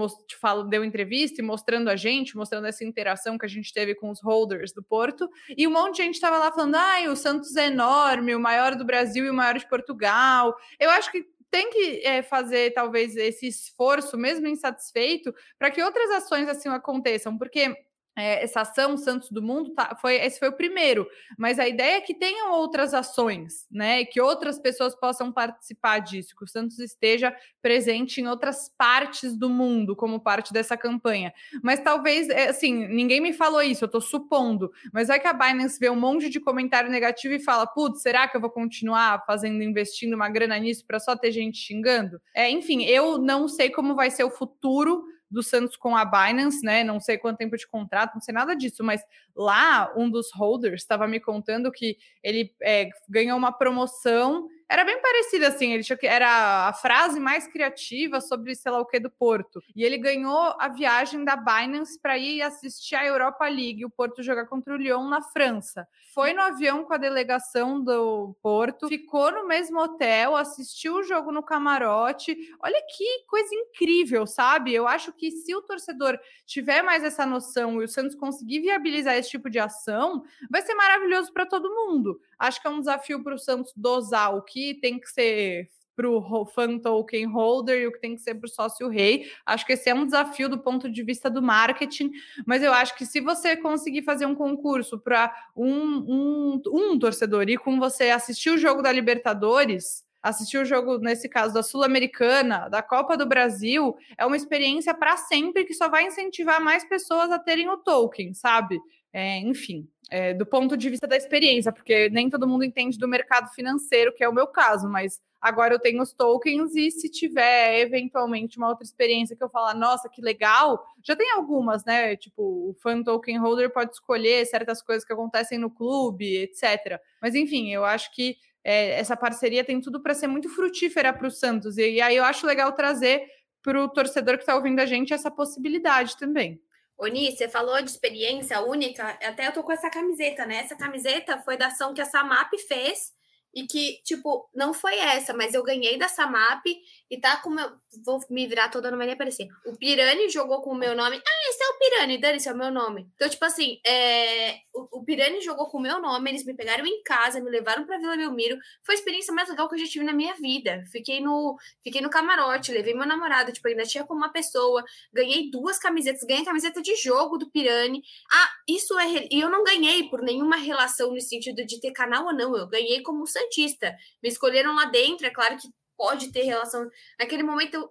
deu 0.68 0.84
entrevista 0.84 1.40
e 1.40 1.44
mostrando 1.44 1.88
a 1.88 1.96
gente, 1.96 2.36
mostrando 2.36 2.66
essa 2.66 2.84
interação 2.84 3.38
que 3.38 3.46
a 3.46 3.48
gente 3.48 3.72
teve 3.72 3.85
teve 3.86 3.94
com 3.94 4.10
os 4.10 4.20
holders 4.20 4.72
do 4.72 4.82
Porto, 4.82 5.30
e 5.56 5.66
um 5.66 5.70
monte 5.70 5.96
de 5.96 6.02
gente 6.02 6.14
estava 6.14 6.38
lá 6.38 6.50
falando: 6.50 6.74
ai, 6.74 7.08
o 7.08 7.16
Santos 7.16 7.54
é 7.56 7.66
enorme, 7.66 8.34
o 8.34 8.40
maior 8.40 8.74
do 8.74 8.84
Brasil 8.84 9.24
e 9.24 9.30
o 9.30 9.34
maior 9.34 9.56
de 9.56 9.68
Portugal. 9.68 10.54
Eu 10.78 10.90
acho 10.90 11.10
que 11.12 11.24
tem 11.50 11.70
que 11.70 12.00
é, 12.04 12.22
fazer 12.22 12.72
talvez 12.72 13.16
esse 13.16 13.46
esforço, 13.46 14.18
mesmo 14.18 14.48
insatisfeito, 14.48 15.32
para 15.58 15.70
que 15.70 15.82
outras 15.82 16.10
ações 16.10 16.48
assim 16.48 16.68
aconteçam, 16.68 17.38
porque 17.38 17.74
é, 18.16 18.42
essa 18.42 18.62
ação 18.62 18.96
Santos 18.96 19.30
do 19.30 19.42
Mundo, 19.42 19.74
tá, 19.74 19.96
foi, 20.00 20.14
esse 20.16 20.38
foi 20.38 20.48
o 20.48 20.56
primeiro, 20.56 21.06
mas 21.38 21.58
a 21.58 21.68
ideia 21.68 21.98
é 21.98 22.00
que 22.00 22.14
tenham 22.14 22.52
outras 22.52 22.94
ações, 22.94 23.66
né? 23.70 24.04
Que 24.06 24.20
outras 24.20 24.58
pessoas 24.58 24.94
possam 24.94 25.30
participar 25.30 25.98
disso, 25.98 26.34
que 26.34 26.44
o 26.44 26.48
Santos 26.48 26.78
esteja 26.78 27.36
presente 27.60 28.20
em 28.20 28.26
outras 28.26 28.72
partes 28.78 29.36
do 29.36 29.50
mundo 29.50 29.94
como 29.94 30.18
parte 30.18 30.52
dessa 30.52 30.76
campanha. 30.76 31.32
Mas 31.62 31.80
talvez, 31.80 32.28
é, 32.30 32.48
assim, 32.48 32.88
ninguém 32.88 33.20
me 33.20 33.34
falou 33.34 33.62
isso, 33.62 33.84
eu 33.84 33.88
tô 33.88 34.00
supondo, 34.00 34.72
mas 34.92 35.08
vai 35.08 35.20
que 35.20 35.26
a 35.26 35.32
Binance 35.32 35.78
vê 35.78 35.90
um 35.90 36.00
monte 36.00 36.30
de 36.30 36.40
comentário 36.40 36.90
negativo 36.90 37.34
e 37.34 37.42
fala: 37.42 37.66
putz, 37.66 38.00
será 38.00 38.26
que 38.26 38.36
eu 38.36 38.40
vou 38.40 38.50
continuar 38.50 39.24
fazendo, 39.26 39.62
investindo 39.62 40.14
uma 40.14 40.30
grana 40.30 40.58
nisso 40.58 40.86
para 40.86 40.98
só 40.98 41.14
ter 41.14 41.32
gente 41.32 41.58
xingando? 41.58 42.20
É, 42.34 42.50
enfim, 42.50 42.82
eu 42.84 43.18
não 43.18 43.46
sei 43.46 43.68
como 43.68 43.94
vai 43.94 44.10
ser 44.10 44.24
o 44.24 44.30
futuro 44.30 45.04
do 45.30 45.42
Santos 45.42 45.76
com 45.76 45.96
a 45.96 46.04
Binance, 46.04 46.64
né? 46.64 46.84
Não 46.84 47.00
sei 47.00 47.18
quanto 47.18 47.38
tempo 47.38 47.56
de 47.56 47.66
contrato, 47.66 48.14
não 48.14 48.20
sei 48.20 48.32
nada 48.32 48.54
disso, 48.54 48.84
mas 48.84 49.02
lá 49.34 49.92
um 49.96 50.08
dos 50.08 50.30
holders 50.32 50.82
estava 50.82 51.06
me 51.06 51.20
contando 51.20 51.70
que 51.72 51.96
ele 52.22 52.54
é, 52.62 52.88
ganhou 53.08 53.36
uma 53.36 53.52
promoção 53.52 54.48
era 54.68 54.84
bem 54.84 55.00
parecido 55.00 55.46
assim, 55.46 55.72
ele 55.72 55.84
tinha 55.84 55.96
que 55.96 56.06
era 56.06 56.68
a 56.68 56.72
frase 56.72 57.20
mais 57.20 57.46
criativa 57.46 58.20
sobre 58.20 58.54
sei 58.54 58.72
lá 58.72 58.80
o 58.80 58.86
que 58.86 58.98
do 58.98 59.08
Porto. 59.08 59.62
E 59.74 59.84
ele 59.84 59.96
ganhou 59.96 60.54
a 60.58 60.68
viagem 60.68 61.24
da 61.24 61.36
Binance 61.36 62.00
para 62.00 62.18
ir 62.18 62.42
assistir 62.42 62.96
a 62.96 63.06
Europa 63.06 63.46
League, 63.46 63.84
o 63.84 63.90
Porto 63.90 64.22
jogar 64.22 64.46
contra 64.46 64.74
o 64.74 64.76
Lyon 64.76 65.08
na 65.08 65.22
França. 65.22 65.86
Foi 66.12 66.32
no 66.32 66.40
avião 66.40 66.84
com 66.84 66.94
a 66.94 66.96
delegação 66.96 67.80
do 67.80 68.34
Porto, 68.42 68.88
ficou 68.88 69.30
no 69.30 69.46
mesmo 69.46 69.78
hotel, 69.78 70.34
assistiu 70.34 70.96
o 70.96 71.02
jogo 71.04 71.30
no 71.30 71.42
camarote. 71.42 72.36
Olha 72.60 72.82
que 72.96 73.24
coisa 73.28 73.54
incrível, 73.54 74.26
sabe? 74.26 74.74
Eu 74.74 74.88
acho 74.88 75.12
que 75.12 75.30
se 75.30 75.54
o 75.54 75.62
torcedor 75.62 76.18
tiver 76.44 76.82
mais 76.82 77.04
essa 77.04 77.24
noção 77.24 77.80
e 77.80 77.84
o 77.84 77.88
Santos 77.88 78.16
conseguir 78.16 78.60
viabilizar 78.60 79.14
esse 79.14 79.30
tipo 79.30 79.48
de 79.48 79.58
ação, 79.58 80.24
vai 80.50 80.62
ser 80.62 80.74
maravilhoso 80.74 81.32
para 81.32 81.46
todo 81.46 81.72
mundo. 81.72 82.20
Acho 82.38 82.60
que 82.60 82.66
é 82.66 82.70
um 82.70 82.80
desafio 82.80 83.22
para 83.22 83.34
o 83.34 83.38
Santos 83.38 83.72
dosar 83.76 84.34
o 84.34 84.42
que 84.42 84.55
tem 84.80 84.98
que 84.98 85.08
ser 85.08 85.68
para 85.96 86.08
o 86.10 86.44
fan 86.44 86.78
token 86.78 87.24
holder 87.24 87.80
e 87.80 87.86
o 87.86 87.92
que 87.92 88.00
tem 88.00 88.14
que 88.14 88.20
ser 88.20 88.34
para 88.34 88.46
o 88.46 88.50
sócio 88.50 88.88
rei. 88.88 89.30
Acho 89.46 89.64
que 89.64 89.72
esse 89.72 89.88
é 89.88 89.94
um 89.94 90.04
desafio 90.04 90.48
do 90.48 90.58
ponto 90.58 90.90
de 90.90 91.02
vista 91.02 91.30
do 91.30 91.42
marketing, 91.42 92.10
mas 92.46 92.62
eu 92.62 92.72
acho 92.72 92.94
que 92.96 93.06
se 93.06 93.20
você 93.20 93.56
conseguir 93.56 94.02
fazer 94.02 94.26
um 94.26 94.34
concurso 94.34 94.98
para 94.98 95.34
um, 95.56 95.72
um, 95.72 96.62
um 96.66 96.98
torcedor 96.98 97.48
e 97.48 97.56
com 97.56 97.78
você 97.78 98.10
assistir 98.10 98.50
o 98.50 98.58
jogo 98.58 98.82
da 98.82 98.92
Libertadores, 98.92 100.04
assistir 100.22 100.58
o 100.58 100.64
jogo, 100.64 100.98
nesse 100.98 101.28
caso, 101.28 101.54
da 101.54 101.62
Sul-Americana, 101.62 102.68
da 102.68 102.82
Copa 102.82 103.16
do 103.16 103.26
Brasil, 103.26 103.96
é 104.18 104.26
uma 104.26 104.36
experiência 104.36 104.92
para 104.92 105.16
sempre 105.16 105.64
que 105.64 105.72
só 105.72 105.88
vai 105.88 106.04
incentivar 106.06 106.60
mais 106.60 106.84
pessoas 106.84 107.30
a 107.30 107.38
terem 107.38 107.68
o 107.68 107.76
token, 107.76 108.34
sabe? 108.34 108.78
É, 109.12 109.38
enfim, 109.38 109.88
é, 110.10 110.32
do 110.32 110.46
ponto 110.46 110.76
de 110.76 110.88
vista 110.88 111.06
da 111.06 111.16
experiência, 111.16 111.72
porque 111.72 112.08
nem 112.10 112.30
todo 112.30 112.46
mundo 112.46 112.64
entende 112.64 112.98
do 112.98 113.08
mercado 113.08 113.48
financeiro, 113.52 114.14
que 114.14 114.22
é 114.22 114.28
o 114.28 114.32
meu 114.32 114.46
caso, 114.46 114.88
mas 114.88 115.20
agora 115.40 115.74
eu 115.74 115.78
tenho 115.78 116.00
os 116.02 116.12
tokens 116.12 116.74
e 116.76 116.90
se 116.90 117.08
tiver 117.10 117.80
eventualmente 117.80 118.56
uma 118.56 118.68
outra 118.68 118.84
experiência 118.84 119.36
que 119.36 119.42
eu 119.42 119.48
falar, 119.48 119.74
nossa, 119.74 120.08
que 120.08 120.22
legal, 120.22 120.84
já 121.02 121.16
tem 121.16 121.30
algumas, 121.32 121.84
né? 121.84 122.16
Tipo, 122.16 122.42
o 122.42 122.74
fan 122.80 123.02
token 123.02 123.38
holder 123.38 123.72
pode 123.72 123.92
escolher 123.92 124.46
certas 124.46 124.80
coisas 124.80 125.04
que 125.04 125.12
acontecem 125.12 125.58
no 125.58 125.70
clube, 125.70 126.36
etc. 126.38 127.00
Mas 127.20 127.34
enfim, 127.34 127.72
eu 127.72 127.84
acho 127.84 128.12
que 128.14 128.36
é, 128.62 128.98
essa 128.98 129.16
parceria 129.16 129.64
tem 129.64 129.80
tudo 129.80 130.00
para 130.00 130.14
ser 130.14 130.26
muito 130.28 130.48
frutífera 130.48 131.12
para 131.12 131.26
o 131.26 131.30
Santos. 131.30 131.78
E, 131.78 131.94
e 131.94 132.00
aí 132.00 132.16
eu 132.16 132.24
acho 132.24 132.46
legal 132.46 132.72
trazer 132.72 133.24
para 133.62 133.82
o 133.82 133.88
torcedor 133.88 134.36
que 134.36 134.42
está 134.42 134.54
ouvindo 134.54 134.78
a 134.78 134.86
gente 134.86 135.12
essa 135.12 135.30
possibilidade 135.30 136.16
também. 136.16 136.60
Oni, 136.98 137.30
você 137.30 137.48
falou 137.48 137.80
de 137.82 137.90
experiência 137.90 138.60
única, 138.62 139.06
até 139.22 139.48
eu 139.48 139.52
tô 139.52 139.62
com 139.62 139.72
essa 139.72 139.90
camiseta, 139.90 140.46
né? 140.46 140.60
Essa 140.60 140.76
camiseta 140.76 141.38
foi 141.42 141.56
da 141.56 141.66
ação 141.66 141.92
que 141.92 142.00
a 142.00 142.06
Samap 142.06 142.50
fez 142.66 143.12
e 143.56 143.66
que, 143.66 144.02
tipo, 144.04 144.50
não 144.54 144.74
foi 144.74 144.98
essa, 144.98 145.32
mas 145.32 145.54
eu 145.54 145.62
ganhei 145.62 145.96
da 145.96 146.08
Samap 146.08 146.62
e 147.10 147.18
tá 147.18 147.38
com 147.38 147.48
meu. 147.48 147.72
Vou 148.04 148.20
me 148.28 148.46
virar 148.46 148.68
toda, 148.68 148.90
não 148.90 148.98
vai 148.98 149.06
nem 149.06 149.14
aparecer. 149.14 149.48
O 149.64 149.74
Pirani 149.74 150.28
jogou 150.28 150.60
com 150.60 150.72
o 150.72 150.74
meu 150.74 150.94
nome. 150.94 151.16
Ah, 151.16 151.48
esse 151.48 151.64
é 151.64 151.68
o 151.68 151.78
Pirani, 151.78 152.18
Dani, 152.18 152.36
esse 152.36 152.48
é 152.50 152.52
o 152.52 152.56
meu 152.56 152.70
nome. 152.70 153.08
Então, 153.14 153.26
tipo 153.26 153.42
assim, 153.46 153.80
é... 153.86 154.56
o, 154.74 154.98
o 154.98 155.04
Pirani 155.06 155.40
jogou 155.40 155.68
com 155.68 155.78
o 155.78 155.80
meu 155.80 155.98
nome, 155.98 156.30
eles 156.30 156.44
me 156.44 156.52
pegaram 156.52 156.84
em 156.84 157.02
casa, 157.02 157.40
me 157.40 157.48
levaram 157.48 157.86
pra 157.86 157.96
Vila 157.96 158.14
Belmiro. 158.14 158.58
Foi 158.84 158.94
a 158.94 158.98
experiência 158.98 159.32
mais 159.32 159.48
legal 159.48 159.66
que 159.70 159.76
eu 159.76 159.78
já 159.78 159.86
tive 159.86 160.04
na 160.04 160.12
minha 160.12 160.34
vida. 160.34 160.84
Fiquei 160.92 161.22
no, 161.22 161.56
fiquei 161.82 162.02
no 162.02 162.10
camarote, 162.10 162.72
levei 162.72 162.92
meu 162.92 163.06
namorado, 163.06 163.52
tipo, 163.52 163.66
ainda 163.68 163.84
tinha 163.84 164.04
com 164.04 164.12
uma 164.12 164.28
pessoa. 164.30 164.84
Ganhei 165.14 165.50
duas 165.50 165.78
camisetas, 165.78 166.24
ganhei 166.24 166.44
camiseta 166.44 166.82
de 166.82 166.94
jogo 166.96 167.38
do 167.38 167.50
Pirani. 167.50 168.02
Ah, 168.30 168.50
isso 168.68 168.98
é. 168.98 169.26
E 169.30 169.40
eu 169.40 169.48
não 169.48 169.64
ganhei 169.64 170.10
por 170.10 170.20
nenhuma 170.20 170.56
relação 170.56 171.10
no 171.14 171.20
sentido 171.22 171.64
de 171.64 171.80
ter 171.80 171.92
canal 171.92 172.26
ou 172.26 172.34
não. 172.34 172.54
Eu 172.54 172.66
ganhei 172.66 173.00
como 173.00 173.26
Santista. 173.46 173.96
Me 174.22 174.28
escolheram 174.28 174.74
lá 174.74 174.86
dentro, 174.86 175.26
é 175.26 175.30
claro 175.30 175.56
que 175.56 175.68
pode 175.96 176.30
ter 176.32 176.42
relação. 176.42 176.88
Naquele 177.18 177.42
momento, 177.42 177.90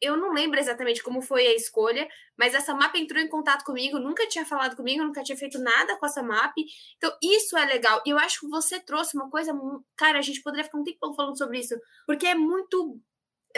eu, 0.00 0.16
não 0.16 0.32
lembro 0.32 0.58
exatamente 0.58 1.02
como 1.02 1.20
foi 1.20 1.46
a 1.46 1.54
escolha, 1.54 2.08
mas 2.36 2.54
essa 2.54 2.74
mapa 2.74 2.98
entrou 2.98 3.20
em 3.20 3.28
contato 3.28 3.64
comigo, 3.64 3.98
nunca 3.98 4.26
tinha 4.26 4.44
falado 4.44 4.74
comigo, 4.74 5.04
nunca 5.04 5.22
tinha 5.22 5.36
feito 5.36 5.58
nada 5.58 5.96
com 5.98 6.06
essa 6.06 6.22
map. 6.22 6.54
Então, 6.96 7.12
isso 7.22 7.56
é 7.56 7.64
legal. 7.66 8.02
E 8.06 8.10
eu 8.10 8.18
acho 8.18 8.40
que 8.40 8.48
você 8.48 8.80
trouxe 8.80 9.16
uma 9.16 9.28
coisa. 9.28 9.52
Cara, 9.96 10.18
a 10.18 10.22
gente 10.22 10.42
poderia 10.42 10.64
ficar 10.64 10.78
um 10.78 10.84
tempão 10.84 11.14
falando 11.14 11.36
sobre 11.36 11.58
isso, 11.58 11.74
porque 12.06 12.26
é 12.26 12.34
muito. 12.34 12.98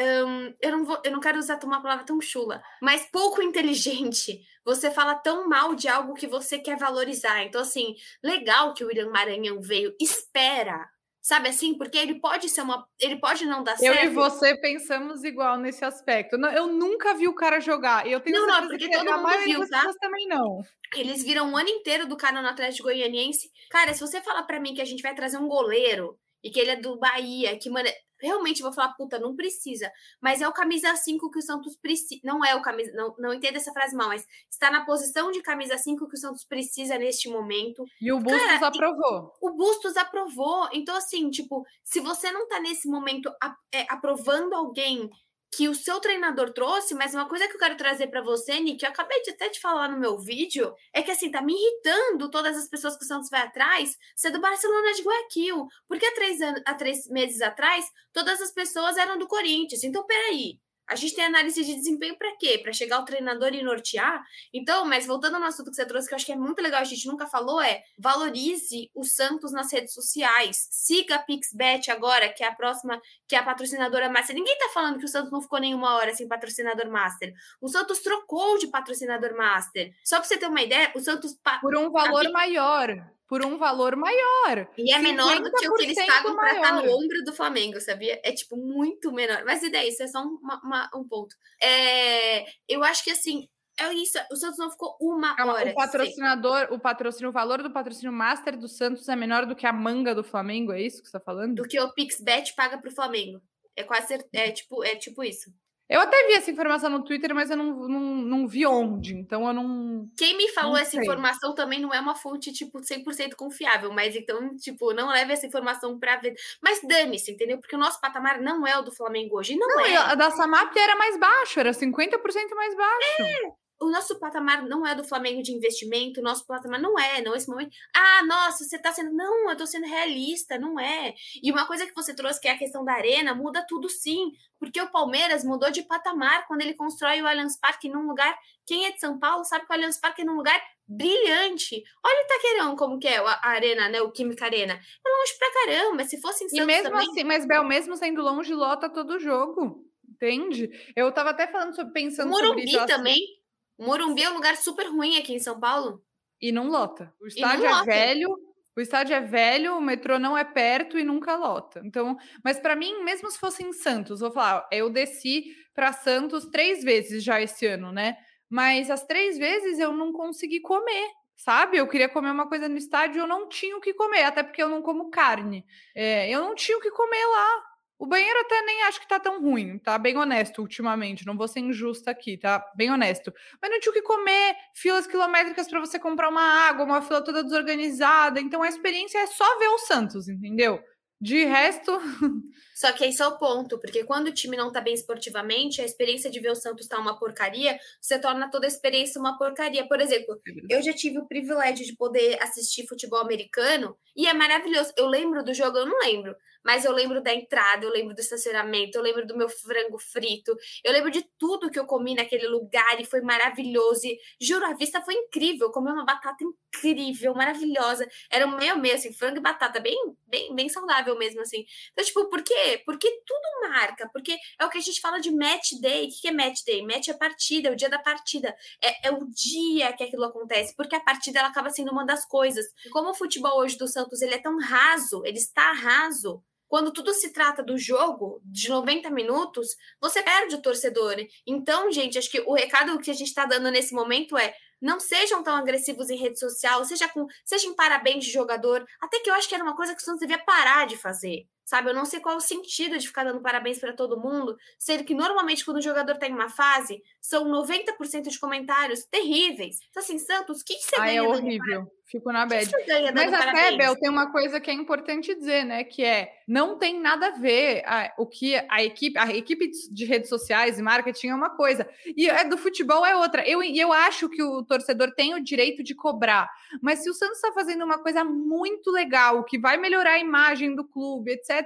Um, 0.00 0.54
eu, 0.60 0.70
não 0.70 0.84
vou, 0.84 1.00
eu 1.04 1.10
não 1.10 1.18
quero 1.18 1.38
usar 1.38 1.58
uma 1.64 1.82
palavra 1.82 2.04
tão 2.04 2.20
chula, 2.20 2.62
mas 2.80 3.08
pouco 3.10 3.42
inteligente. 3.42 4.40
Você 4.64 4.90
fala 4.90 5.14
tão 5.14 5.48
mal 5.48 5.74
de 5.74 5.88
algo 5.88 6.14
que 6.14 6.26
você 6.26 6.58
quer 6.58 6.76
valorizar. 6.76 7.42
Então, 7.42 7.60
assim, 7.60 7.94
legal 8.22 8.74
que 8.74 8.84
o 8.84 8.88
William 8.88 9.10
Maranhão 9.10 9.60
veio. 9.60 9.94
Espera, 10.00 10.88
Sabe 11.28 11.50
assim? 11.50 11.76
Porque 11.76 11.98
ele 11.98 12.18
pode 12.18 12.48
ser 12.48 12.62
uma. 12.62 12.88
Ele 12.98 13.16
pode 13.20 13.44
não 13.44 13.62
dar 13.62 13.72
eu 13.72 13.76
certo. 13.92 13.98
Eu 13.98 14.10
e 14.10 14.14
você 14.14 14.58
pensamos 14.62 15.22
igual 15.24 15.58
nesse 15.58 15.84
aspecto. 15.84 16.36
Eu 16.36 16.68
nunca 16.68 17.12
vi 17.12 17.28
o 17.28 17.34
cara 17.34 17.60
jogar. 17.60 18.06
Eu 18.06 18.18
tenho 18.18 18.40
não, 18.40 18.46
não, 18.46 18.66
porque 18.66 18.90
todo 18.90 19.04
mundo 19.04 19.44
viu, 19.44 19.68
tá? 19.68 19.92
também 20.00 20.26
não. 20.26 20.62
Eles 20.96 21.22
viram 21.22 21.50
um 21.50 21.54
ano 21.58 21.68
inteiro 21.68 22.06
do 22.06 22.16
cara 22.16 22.40
no 22.40 22.48
Atlético 22.48 22.88
Goianiense. 22.88 23.50
Cara, 23.68 23.92
se 23.92 24.00
você 24.00 24.22
falar 24.22 24.44
para 24.44 24.58
mim 24.58 24.72
que 24.72 24.80
a 24.80 24.86
gente 24.86 25.02
vai 25.02 25.14
trazer 25.14 25.36
um 25.36 25.46
goleiro 25.46 26.18
e 26.42 26.50
que 26.50 26.58
ele 26.58 26.70
é 26.70 26.76
do 26.76 26.98
Bahia, 26.98 27.58
que 27.58 27.68
mano, 27.68 27.90
realmente 28.20 28.62
vou 28.62 28.72
falar, 28.72 28.94
puta, 28.94 29.18
não 29.18 29.34
precisa. 29.34 29.90
Mas 30.20 30.40
é 30.40 30.48
o 30.48 30.52
camisa 30.52 30.94
5 30.94 31.30
que 31.30 31.38
o 31.38 31.42
Santos 31.42 31.76
precisa. 31.76 32.20
Não 32.24 32.44
é 32.44 32.54
o 32.54 32.62
camisa. 32.62 32.92
Não, 32.94 33.14
não 33.18 33.34
entenda 33.34 33.58
essa 33.58 33.72
frase 33.72 33.94
mal, 33.94 34.08
mas 34.08 34.26
está 34.50 34.70
na 34.70 34.84
posição 34.84 35.30
de 35.30 35.40
camisa 35.42 35.76
5 35.76 36.08
que 36.08 36.14
o 36.14 36.18
Santos 36.18 36.44
precisa 36.44 36.98
neste 36.98 37.28
momento. 37.28 37.84
E 38.00 38.12
o 38.12 38.20
Bustos 38.20 38.42
Cara, 38.42 38.66
aprovou. 38.66 39.34
O 39.40 39.50
Bustos 39.50 39.96
aprovou. 39.96 40.68
Então, 40.72 40.96
assim, 40.96 41.30
tipo, 41.30 41.64
se 41.82 42.00
você 42.00 42.30
não 42.32 42.48
tá 42.48 42.60
nesse 42.60 42.88
momento 42.88 43.32
é, 43.72 43.86
aprovando 43.88 44.54
alguém 44.54 45.10
que 45.50 45.68
o 45.68 45.74
seu 45.74 46.00
treinador 46.00 46.52
trouxe, 46.52 46.94
mas 46.94 47.14
uma 47.14 47.28
coisa 47.28 47.48
que 47.48 47.54
eu 47.54 47.58
quero 47.58 47.76
trazer 47.76 48.08
para 48.08 48.22
você, 48.22 48.60
Nick, 48.60 48.84
eu 48.84 48.90
acabei 48.90 49.20
de 49.22 49.30
até 49.30 49.48
te 49.48 49.60
falar 49.60 49.88
no 49.88 49.98
meu 49.98 50.18
vídeo, 50.18 50.74
é 50.92 51.02
que 51.02 51.10
assim, 51.10 51.30
tá 51.30 51.40
me 51.40 51.54
irritando 51.54 52.30
todas 52.30 52.56
as 52.56 52.68
pessoas 52.68 52.96
que 52.96 53.04
o 53.04 53.06
Santos 53.06 53.30
vai 53.30 53.42
atrás 53.42 53.96
ser 54.14 54.30
do 54.30 54.40
Barcelona 54.40 54.92
de 54.92 55.02
Guayaquil. 55.02 55.66
Porque 55.86 56.06
há 56.06 56.14
três, 56.14 56.40
anos, 56.40 56.62
há 56.66 56.74
três 56.74 57.08
meses 57.08 57.40
atrás, 57.40 57.86
todas 58.12 58.40
as 58.40 58.52
pessoas 58.52 58.96
eram 58.96 59.18
do 59.18 59.26
Corinthians. 59.26 59.84
Então, 59.84 60.06
peraí. 60.06 60.58
A 60.88 60.96
gente 60.96 61.14
tem 61.14 61.24
análise 61.24 61.62
de 61.62 61.74
desempenho 61.74 62.16
para 62.16 62.34
quê? 62.36 62.58
Para 62.62 62.72
chegar 62.72 62.96
ao 62.96 63.04
treinador 63.04 63.54
e 63.54 63.62
nortear? 63.62 64.24
Então, 64.52 64.86
mas 64.86 65.06
voltando 65.06 65.36
ao 65.36 65.42
assunto 65.42 65.70
que 65.70 65.76
você 65.76 65.84
trouxe, 65.84 66.08
que 66.08 66.14
eu 66.14 66.16
acho 66.16 66.24
que 66.24 66.32
é 66.32 66.36
muito 66.36 66.62
legal, 66.62 66.80
a 66.80 66.84
gente 66.84 67.06
nunca 67.06 67.26
falou, 67.26 67.60
é 67.60 67.82
valorize 67.98 68.90
o 68.94 69.04
Santos 69.04 69.52
nas 69.52 69.70
redes 69.72 69.92
sociais. 69.92 70.66
Siga 70.70 71.16
a 71.16 71.18
PixBet 71.18 71.90
agora, 71.90 72.32
que 72.32 72.42
é 72.42 72.48
a 72.48 72.54
próxima, 72.54 73.00
que 73.26 73.36
é 73.36 73.38
a 73.38 73.42
patrocinadora 73.42 74.08
master. 74.08 74.34
Ninguém 74.34 74.58
tá 74.58 74.70
falando 74.72 74.98
que 74.98 75.04
o 75.04 75.08
Santos 75.08 75.30
não 75.30 75.42
ficou 75.42 75.60
nenhuma 75.60 75.94
hora 75.96 76.14
sem 76.14 76.26
patrocinador 76.26 76.90
master. 76.90 77.34
O 77.60 77.68
Santos 77.68 77.98
trocou 78.00 78.58
de 78.58 78.68
patrocinador 78.68 79.36
master. 79.36 79.92
Só 80.02 80.16
para 80.16 80.26
você 80.26 80.38
ter 80.38 80.46
uma 80.46 80.62
ideia, 80.62 80.90
o 80.94 81.00
Santos. 81.00 81.36
Por 81.60 81.76
um 81.76 81.90
valor 81.90 82.30
maior 82.32 83.17
por 83.28 83.44
um 83.44 83.58
valor 83.58 83.94
maior. 83.94 84.66
E 84.76 84.92
é 84.92 84.98
menor 84.98 85.40
do 85.40 85.52
que 85.52 85.68
o 85.68 85.74
que 85.74 85.84
eles 85.84 86.06
pagam 86.06 86.34
para 86.34 86.54
estar 86.54 86.72
no 86.72 86.90
ombro 86.90 87.22
do 87.24 87.32
Flamengo, 87.32 87.78
sabia? 87.78 88.18
É 88.24 88.32
tipo 88.32 88.56
muito 88.56 89.12
menor. 89.12 89.44
Mas 89.44 89.62
e 89.62 89.70
daí? 89.70 89.90
Isso 89.90 90.02
é 90.02 90.06
só 90.06 90.22
uma, 90.22 90.60
uma, 90.64 90.90
um 90.94 91.06
ponto. 91.06 91.36
É, 91.62 92.46
eu 92.66 92.82
acho 92.82 93.04
que 93.04 93.10
assim. 93.10 93.46
É 93.80 93.92
isso, 93.92 94.18
o 94.32 94.34
Santos 94.34 94.58
não 94.58 94.72
ficou 94.72 94.96
uma 95.00 95.36
Calma, 95.36 95.52
hora. 95.52 95.70
O 95.70 95.74
patrocinador, 95.74 96.66
sim. 96.66 96.74
o 96.74 96.80
patrocínio, 96.80 97.28
o 97.28 97.32
valor 97.32 97.62
do 97.62 97.70
patrocínio 97.70 98.12
master 98.12 98.58
do 98.58 98.66
Santos 98.66 99.08
é 99.08 99.14
menor 99.14 99.46
do 99.46 99.54
que 99.54 99.64
a 99.64 99.72
manga 99.72 100.12
do 100.16 100.24
Flamengo, 100.24 100.72
é 100.72 100.82
isso 100.82 101.00
que 101.00 101.08
você 101.08 101.16
está 101.16 101.20
falando? 101.20 101.54
Do 101.54 101.62
que 101.62 101.78
o 101.78 101.92
Pixbet 101.92 102.56
paga 102.56 102.76
para 102.76 102.90
o 102.90 102.92
Flamengo. 102.92 103.40
É 103.76 103.84
quase 103.84 104.18
é 104.32 104.50
tipo, 104.50 104.82
é 104.82 104.96
tipo 104.96 105.22
isso. 105.22 105.52
Eu 105.88 106.00
até 106.00 106.26
vi 106.26 106.34
essa 106.34 106.50
informação 106.50 106.90
no 106.90 107.02
Twitter, 107.02 107.34
mas 107.34 107.50
eu 107.50 107.56
não, 107.56 107.88
não, 107.88 108.00
não 108.00 108.48
vi 108.48 108.66
onde, 108.66 109.14
então 109.14 109.46
eu 109.46 109.54
não. 109.54 110.06
Quem 110.16 110.36
me 110.36 110.48
falou 110.48 110.76
essa 110.76 110.90
sei. 110.90 111.00
informação 111.00 111.54
também 111.54 111.80
não 111.80 111.94
é 111.94 112.00
uma 112.00 112.14
fonte, 112.14 112.52
tipo, 112.52 112.80
100% 112.80 113.34
confiável, 113.34 113.90
mas 113.90 114.14
então, 114.14 114.54
tipo, 114.58 114.92
não 114.92 115.08
leve 115.08 115.32
essa 115.32 115.46
informação 115.46 115.98
para 115.98 116.16
ver. 116.16 116.34
Mas 116.62 116.80
dane-se, 116.82 117.32
entendeu? 117.32 117.58
Porque 117.58 117.74
o 117.74 117.78
nosso 117.78 117.98
patamar 118.00 118.38
não 118.40 118.66
é 118.66 118.78
o 118.78 118.82
do 118.82 118.94
Flamengo 118.94 119.38
hoje. 119.38 119.56
Não, 119.56 119.66
não 119.66 119.80
é. 119.80 119.96
A 119.96 120.14
da 120.14 120.30
Samap 120.30 120.76
era 120.76 120.94
mais 120.96 121.18
baixo, 121.18 121.58
era 121.58 121.70
50% 121.70 122.20
mais 122.54 122.76
baixo. 122.76 123.22
É, 123.22 123.52
o 123.80 123.90
nosso 123.90 124.18
patamar 124.18 124.62
não 124.66 124.86
é 124.86 124.94
do 124.94 125.04
Flamengo 125.04 125.42
de 125.42 125.52
investimento, 125.52 126.20
o 126.20 126.22
nosso 126.22 126.44
patamar 126.46 126.80
não 126.80 126.98
é, 126.98 127.22
não 127.22 127.34
esse 127.34 127.48
momento. 127.48 127.70
Ah, 127.94 128.24
nossa, 128.24 128.64
você 128.64 128.78
tá 128.78 128.92
sendo. 128.92 129.12
Não, 129.12 129.48
eu 129.50 129.56
tô 129.56 129.66
sendo 129.66 129.86
realista, 129.86 130.58
não 130.58 130.78
é. 130.80 131.14
E 131.42 131.50
uma 131.52 131.66
coisa 131.66 131.86
que 131.86 131.94
você 131.94 132.14
trouxe, 132.14 132.40
que 132.40 132.48
é 132.48 132.52
a 132.52 132.58
questão 132.58 132.84
da 132.84 132.92
arena, 132.92 133.34
muda 133.34 133.64
tudo 133.68 133.88
sim. 133.88 134.32
Porque 134.58 134.80
o 134.80 134.90
Palmeiras 134.90 135.44
mudou 135.44 135.70
de 135.70 135.82
patamar 135.84 136.46
quando 136.48 136.62
ele 136.62 136.74
constrói 136.74 137.22
o 137.22 137.26
Allianz 137.26 137.56
Parque 137.56 137.88
num 137.88 138.06
lugar. 138.08 138.36
Quem 138.66 138.86
é 138.86 138.90
de 138.90 138.98
São 138.98 139.18
Paulo 139.18 139.44
sabe 139.44 139.64
que 139.64 139.72
o 139.72 139.74
Allianz 139.74 139.98
Parque 139.98 140.22
é 140.22 140.24
num 140.24 140.34
lugar 140.34 140.60
brilhante. 140.86 141.82
Olha 142.04 142.16
o 142.16 142.24
Itaquerão, 142.24 142.76
como 142.76 142.98
que 142.98 143.06
é 143.06 143.18
a 143.18 143.48
arena, 143.48 143.88
né? 143.88 144.00
O 144.02 144.10
Química 144.10 144.46
Arena. 144.46 144.72
É 144.74 145.08
longe 145.08 145.38
pra 145.38 145.52
caramba. 145.52 146.04
Se 146.04 146.20
fosse 146.20 146.44
em 146.44 146.48
Santos 146.48 146.64
E 146.64 146.66
mesmo 146.66 146.90
também... 146.90 147.08
assim, 147.10 147.24
mas 147.24 147.46
Bel, 147.46 147.62
mesmo 147.62 147.96
sendo 147.96 148.22
longe, 148.22 148.52
lota 148.52 148.90
todo 148.90 149.20
jogo. 149.20 149.84
Entende? 150.08 150.68
Eu 150.96 151.12
tava 151.12 151.30
até 151.30 151.46
falando 151.46 151.76
sobre 151.76 151.92
pensando 151.92 152.30
Morumbi 152.30 152.68
sobre 152.68 152.76
isso. 152.76 152.86
também. 152.86 153.37
O 153.78 153.86
Morumbi 153.86 154.24
é 154.24 154.30
um 154.30 154.34
lugar 154.34 154.56
super 154.56 154.88
ruim 154.88 155.16
aqui 155.16 155.32
em 155.32 155.38
São 155.38 155.58
Paulo. 155.58 156.04
E 156.40 156.52
não 156.52 156.68
lota. 156.68 157.14
O 157.20 157.26
estádio 157.26 157.64
é 157.64 157.70
lota. 157.70 157.84
velho, 157.84 158.36
o 158.76 158.80
estádio 158.80 159.14
é 159.14 159.20
velho, 159.20 159.76
o 159.76 159.80
metrô 159.80 160.18
não 160.18 160.36
é 160.36 160.44
perto 160.44 160.98
e 160.98 161.04
nunca 161.04 161.36
lota. 161.36 161.80
Então, 161.84 162.16
mas 162.44 162.58
para 162.60 162.76
mim, 162.76 163.02
mesmo 163.04 163.30
se 163.30 163.38
fosse 163.38 163.64
em 163.64 163.72
Santos, 163.72 164.20
vou 164.20 164.30
falar, 164.30 164.68
eu 164.70 164.90
desci 164.90 165.44
para 165.74 165.92
Santos 165.92 166.46
três 166.46 166.82
vezes 166.82 167.22
já 167.22 167.40
esse 167.40 167.66
ano, 167.66 167.92
né? 167.92 168.16
Mas 168.48 168.90
as 168.90 169.04
três 169.04 169.38
vezes 169.38 169.78
eu 169.78 169.92
não 169.92 170.12
consegui 170.12 170.60
comer, 170.60 171.08
sabe? 171.36 171.76
Eu 171.76 171.88
queria 171.88 172.08
comer 172.08 172.30
uma 172.30 172.48
coisa 172.48 172.68
no 172.68 172.76
estádio, 172.76 173.20
eu 173.20 173.26
não 173.26 173.48
tinha 173.48 173.76
o 173.76 173.80
que 173.80 173.94
comer, 173.94 174.24
até 174.24 174.42
porque 174.42 174.62
eu 174.62 174.68
não 174.68 174.82
como 174.82 175.10
carne. 175.10 175.64
É, 175.94 176.28
eu 176.30 176.40
não 176.40 176.54
tinha 176.54 176.78
o 176.78 176.80
que 176.80 176.90
comer 176.90 177.26
lá. 177.26 177.67
O 177.98 178.06
banheiro 178.06 178.38
até 178.40 178.62
nem 178.62 178.84
acho 178.84 179.00
que 179.00 179.08
tá 179.08 179.18
tão 179.18 179.42
ruim, 179.42 179.76
tá 179.78 179.98
bem 179.98 180.16
honesto 180.16 180.62
ultimamente. 180.62 181.26
Não 181.26 181.36
vou 181.36 181.48
ser 181.48 181.60
injusta 181.60 182.12
aqui, 182.12 182.38
tá 182.38 182.64
bem 182.76 182.92
honesto. 182.92 183.34
Mas 183.60 183.70
não 183.70 183.80
tinha 183.80 183.90
o 183.90 183.94
que 183.94 184.02
comer, 184.02 184.54
filas 184.72 185.06
quilométricas 185.06 185.68
para 185.68 185.80
você 185.80 185.98
comprar 185.98 186.28
uma 186.28 186.68
água, 186.68 186.84
uma 186.84 187.02
fila 187.02 187.24
toda 187.24 187.42
desorganizada. 187.42 188.40
Então 188.40 188.62
a 188.62 188.68
experiência 188.68 189.18
é 189.18 189.26
só 189.26 189.58
ver 189.58 189.68
o 189.68 189.78
Santos, 189.78 190.28
entendeu? 190.28 190.80
De 191.20 191.44
resto. 191.44 191.90
Só 192.78 192.92
que 192.92 193.04
esse 193.04 193.20
é 193.20 193.26
o 193.26 193.36
ponto, 193.36 193.76
porque 193.80 194.04
quando 194.04 194.28
o 194.28 194.32
time 194.32 194.56
não 194.56 194.70
tá 194.70 194.80
bem 194.80 194.94
esportivamente, 194.94 195.82
a 195.82 195.84
experiência 195.84 196.30
de 196.30 196.38
ver 196.38 196.52
o 196.52 196.54
Santos 196.54 196.86
tá 196.86 196.96
uma 196.96 197.18
porcaria, 197.18 197.76
você 198.00 198.20
torna 198.20 198.48
toda 198.48 198.66
a 198.66 198.68
experiência 198.68 199.20
uma 199.20 199.36
porcaria. 199.36 199.84
Por 199.88 200.00
exemplo, 200.00 200.40
é 200.46 200.76
eu 200.76 200.80
já 200.80 200.92
tive 200.92 201.18
o 201.18 201.26
privilégio 201.26 201.84
de 201.84 201.96
poder 201.96 202.40
assistir 202.40 202.86
futebol 202.86 203.18
americano 203.18 203.98
e 204.14 204.28
é 204.28 204.32
maravilhoso. 204.32 204.92
Eu 204.96 205.08
lembro 205.08 205.42
do 205.42 205.52
jogo, 205.52 205.76
eu 205.76 205.86
não 205.86 205.98
lembro, 205.98 206.36
mas 206.64 206.84
eu 206.84 206.92
lembro 206.92 207.20
da 207.20 207.34
entrada, 207.34 207.84
eu 207.84 207.90
lembro 207.90 208.14
do 208.14 208.20
estacionamento, 208.20 208.96
eu 208.96 209.02
lembro 209.02 209.26
do 209.26 209.36
meu 209.36 209.48
frango 209.48 209.98
frito, 209.98 210.54
eu 210.84 210.92
lembro 210.92 211.10
de 211.10 211.24
tudo 211.36 211.70
que 211.70 211.80
eu 211.80 211.86
comi 211.86 212.14
naquele 212.14 212.46
lugar 212.46 213.00
e 213.00 213.04
foi 213.04 213.20
maravilhoso. 213.22 214.06
E, 214.06 214.20
juro, 214.40 214.64
a 214.64 214.74
vista 214.74 215.00
foi 215.02 215.14
incrível, 215.14 215.66
eu 215.66 215.72
comi 215.72 215.90
uma 215.90 216.04
batata 216.04 216.44
incrível, 216.44 217.34
maravilhosa. 217.34 218.08
Era 218.30 218.46
um 218.46 218.56
meio 218.56 218.78
meio 218.78 218.94
assim, 218.94 219.12
frango 219.12 219.38
e 219.38 219.40
batata, 219.40 219.80
bem, 219.80 219.96
bem, 220.26 220.54
bem 220.54 220.68
saudável 220.68 221.18
mesmo 221.18 221.40
assim. 221.40 221.64
Então, 221.92 222.04
tipo, 222.04 222.28
por 222.28 222.42
Porque 222.78 223.08
tudo 223.24 223.70
marca, 223.70 224.08
porque 224.12 224.36
é 224.60 224.66
o 224.66 224.68
que 224.68 224.78
a 224.78 224.82
gente 224.82 225.00
fala 225.00 225.20
de 225.20 225.30
match 225.30 225.72
day. 225.80 226.06
O 226.06 226.10
que 226.10 226.28
é 226.28 226.32
match 226.32 226.62
day? 226.64 226.82
Match 226.82 227.08
é 227.08 227.14
partida, 227.14 227.68
é 227.68 227.72
o 227.72 227.76
dia 227.76 227.88
da 227.88 227.98
partida. 227.98 228.54
É, 228.82 229.08
é 229.08 229.10
o 229.10 229.24
dia 229.26 229.92
que 229.94 230.04
aquilo 230.04 230.24
acontece, 230.24 230.74
porque 230.76 230.94
a 230.94 231.00
partida 231.00 231.38
ela 231.38 231.48
acaba 231.48 231.70
sendo 231.70 231.90
uma 231.90 232.04
das 232.04 232.26
coisas. 232.26 232.66
Como 232.90 233.10
o 233.10 233.14
futebol 233.14 233.58
hoje 233.58 233.78
do 233.78 233.88
Santos 233.88 234.20
ele 234.20 234.34
é 234.34 234.42
tão 234.42 234.58
raso, 234.58 235.22
ele 235.24 235.38
está 235.38 235.72
raso, 235.72 236.42
quando 236.68 236.92
tudo 236.92 237.14
se 237.14 237.32
trata 237.32 237.62
do 237.62 237.78
jogo 237.78 238.40
de 238.44 238.68
90 238.68 239.08
minutos, 239.10 239.68
você 239.98 240.22
perde 240.22 240.54
o 240.54 240.62
torcedor. 240.62 241.16
Então, 241.46 241.90
gente, 241.90 242.18
acho 242.18 242.30
que 242.30 242.40
o 242.40 242.52
recado 242.52 242.98
que 243.00 243.10
a 243.10 243.14
gente 243.14 243.28
está 243.28 243.46
dando 243.46 243.70
nesse 243.70 243.94
momento 243.94 244.36
é 244.36 244.54
não 244.80 245.00
sejam 245.00 245.42
tão 245.42 245.56
agressivos 245.56 246.10
em 246.10 246.16
rede 246.16 246.38
social, 246.38 246.84
seja 246.84 247.08
com, 247.08 247.26
sejam 247.44 247.74
parabéns 247.74 248.24
de 248.24 248.30
jogador, 248.30 248.86
até 249.00 249.18
que 249.18 249.28
eu 249.28 249.34
acho 249.34 249.48
que 249.48 249.54
era 249.54 249.64
uma 249.64 249.74
coisa 249.74 249.94
que 249.94 250.00
o 250.00 250.04
Santos 250.04 250.20
devia 250.20 250.38
parar 250.38 250.86
de 250.86 250.96
fazer. 250.96 251.48
Sabe, 251.68 251.90
eu 251.90 251.94
não 251.94 252.06
sei 252.06 252.18
qual 252.18 252.38
o 252.38 252.40
sentido 252.40 252.96
de 252.96 253.06
ficar 253.06 253.24
dando 253.24 253.42
parabéns 253.42 253.78
para 253.78 253.92
todo 253.92 254.18
mundo, 254.18 254.56
sendo 254.78 255.04
que 255.04 255.12
normalmente 255.12 255.62
quando 255.62 255.76
o 255.76 255.82
jogador 255.82 256.16
tem 256.16 256.30
tá 256.30 256.34
uma 256.34 256.48
fase, 256.48 257.02
são 257.20 257.44
90% 257.44 258.30
de 258.30 258.40
comentários 258.40 259.04
terríveis. 259.04 259.78
Então, 259.90 260.02
assim, 260.02 260.18
Santos, 260.18 260.62
o 260.62 260.64
que, 260.64 260.76
que 260.76 260.84
você 260.84 260.96
ah, 260.96 261.04
ganha? 261.04 261.18
É 261.18 261.22
horrível. 261.22 261.92
Fico 262.10 262.32
na 262.32 262.46
bad. 262.46 262.66
Mas 263.14 263.32
até, 263.34 263.76
Bel, 263.76 263.94
tem 263.94 264.08
uma 264.08 264.32
coisa 264.32 264.58
que 264.58 264.70
é 264.70 264.72
importante 264.72 265.34
dizer, 265.34 265.64
né? 265.64 265.84
Que 265.84 266.02
é, 266.02 266.32
não 266.48 266.78
tem 266.78 266.98
nada 266.98 267.26
a 267.26 267.30
ver 267.32 267.82
a, 267.84 268.14
o 268.16 268.26
que 268.26 268.54
a 268.70 268.82
equipe, 268.82 269.18
a 269.18 269.30
equipe 269.36 269.70
de 269.92 270.06
redes 270.06 270.30
sociais 270.30 270.78
e 270.78 270.82
marketing 270.82 271.28
é 271.28 271.34
uma 271.34 271.50
coisa, 271.50 271.86
e 272.16 272.26
é 272.26 272.44
do 272.44 272.56
futebol 272.56 273.04
é 273.04 273.14
outra. 273.14 273.46
Eu, 273.46 273.62
eu 273.62 273.92
acho 273.92 274.26
que 274.30 274.42
o 274.42 274.62
torcedor 274.62 275.14
tem 275.14 275.34
o 275.34 275.44
direito 275.44 275.82
de 275.82 275.94
cobrar, 275.94 276.48
mas 276.80 277.02
se 277.02 277.10
o 277.10 277.14
Santos 277.14 277.36
está 277.36 277.52
fazendo 277.52 277.84
uma 277.84 277.98
coisa 277.98 278.24
muito 278.24 278.90
legal, 278.90 279.44
que 279.44 279.58
vai 279.58 279.76
melhorar 279.76 280.12
a 280.12 280.18
imagem 280.18 280.74
do 280.74 280.88
clube, 280.88 281.32
etc., 281.32 281.57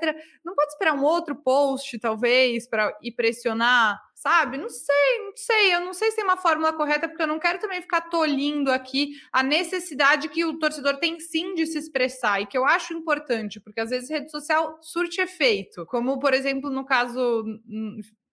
não 0.45 0.55
pode 0.55 0.73
esperar 0.73 0.95
um 0.95 1.03
outro 1.03 1.35
post, 1.37 1.99
talvez, 1.99 2.69
para 2.69 2.97
ir 3.03 3.13
pressionar 3.13 4.01
sabe? 4.23 4.57
Não 4.57 4.69
sei, 4.69 5.19
não 5.19 5.33
sei. 5.35 5.75
Eu 5.75 5.81
não 5.81 5.93
sei 5.93 6.11
se 6.11 6.17
tem 6.17 6.25
uma 6.25 6.37
fórmula 6.37 6.73
correta, 6.73 7.09
porque 7.09 7.23
eu 7.23 7.27
não 7.27 7.41
quero 7.41 7.59
também 7.59 7.83
ficar 7.83 8.03
tolindo 8.03 8.71
aqui 8.71 9.21
a 9.33 9.43
necessidade 9.43 10.29
que 10.29 10.45
o 10.45 10.59
torcedor 10.59 10.99
tem 10.99 11.19
sim 11.19 11.55
de 11.55 11.67
se 11.67 11.77
expressar 11.77 12.41
e 12.41 12.47
que 12.47 12.57
eu 12.57 12.65
acho 12.65 12.95
importante, 12.95 13.59
porque 13.59 13.81
às 13.81 13.91
vezes 13.91 14.09
rede 14.09 14.31
social 14.31 14.79
surte 14.81 15.21
efeito. 15.21 15.85
Como, 15.87 16.21
por 16.21 16.33
exemplo, 16.33 16.71
no 16.71 16.85
caso. 16.85 17.45